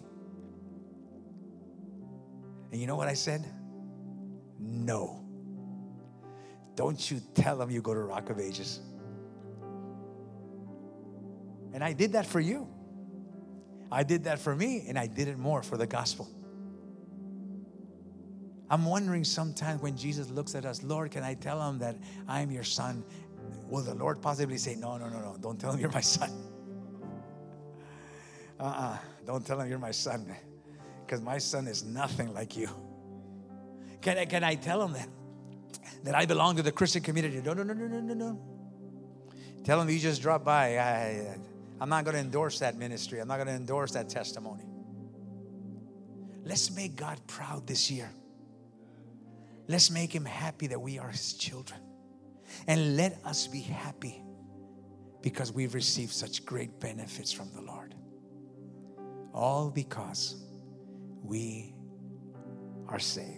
[2.71, 3.45] And you know what I said?
[4.59, 5.25] No.
[6.79, 8.79] Don't you tell them you go to Rock of Ages.
[11.73, 12.69] And I did that for you.
[13.91, 16.29] I did that for me, and I did it more for the gospel.
[18.71, 21.97] I'm wondering sometimes when Jesus looks at us, Lord, can I tell him that
[22.29, 23.03] I'm your son
[23.69, 26.31] Will the Lord possibly say, No, no, no, no, don't tell him you're my son?
[28.61, 30.33] Uh uh-uh, uh, do not tell him you're my son,
[31.05, 32.69] because my son is nothing like you.
[34.01, 35.09] Can I, can I tell him that?
[36.05, 37.41] That I belong to the Christian community?
[37.45, 38.41] No, no, no, no, no, no, no.
[39.65, 40.79] Tell him you just dropped by.
[40.79, 41.37] I,
[41.81, 44.65] I'm not going to endorse that ministry, I'm not going to endorse that testimony.
[46.45, 48.11] Let's make God proud this year.
[49.67, 51.79] Let's make him happy that we are his children.
[52.67, 54.23] And let us be happy
[55.21, 57.95] because we've received such great benefits from the Lord.
[59.35, 60.37] All because
[61.23, 61.75] we
[62.89, 63.38] are saved.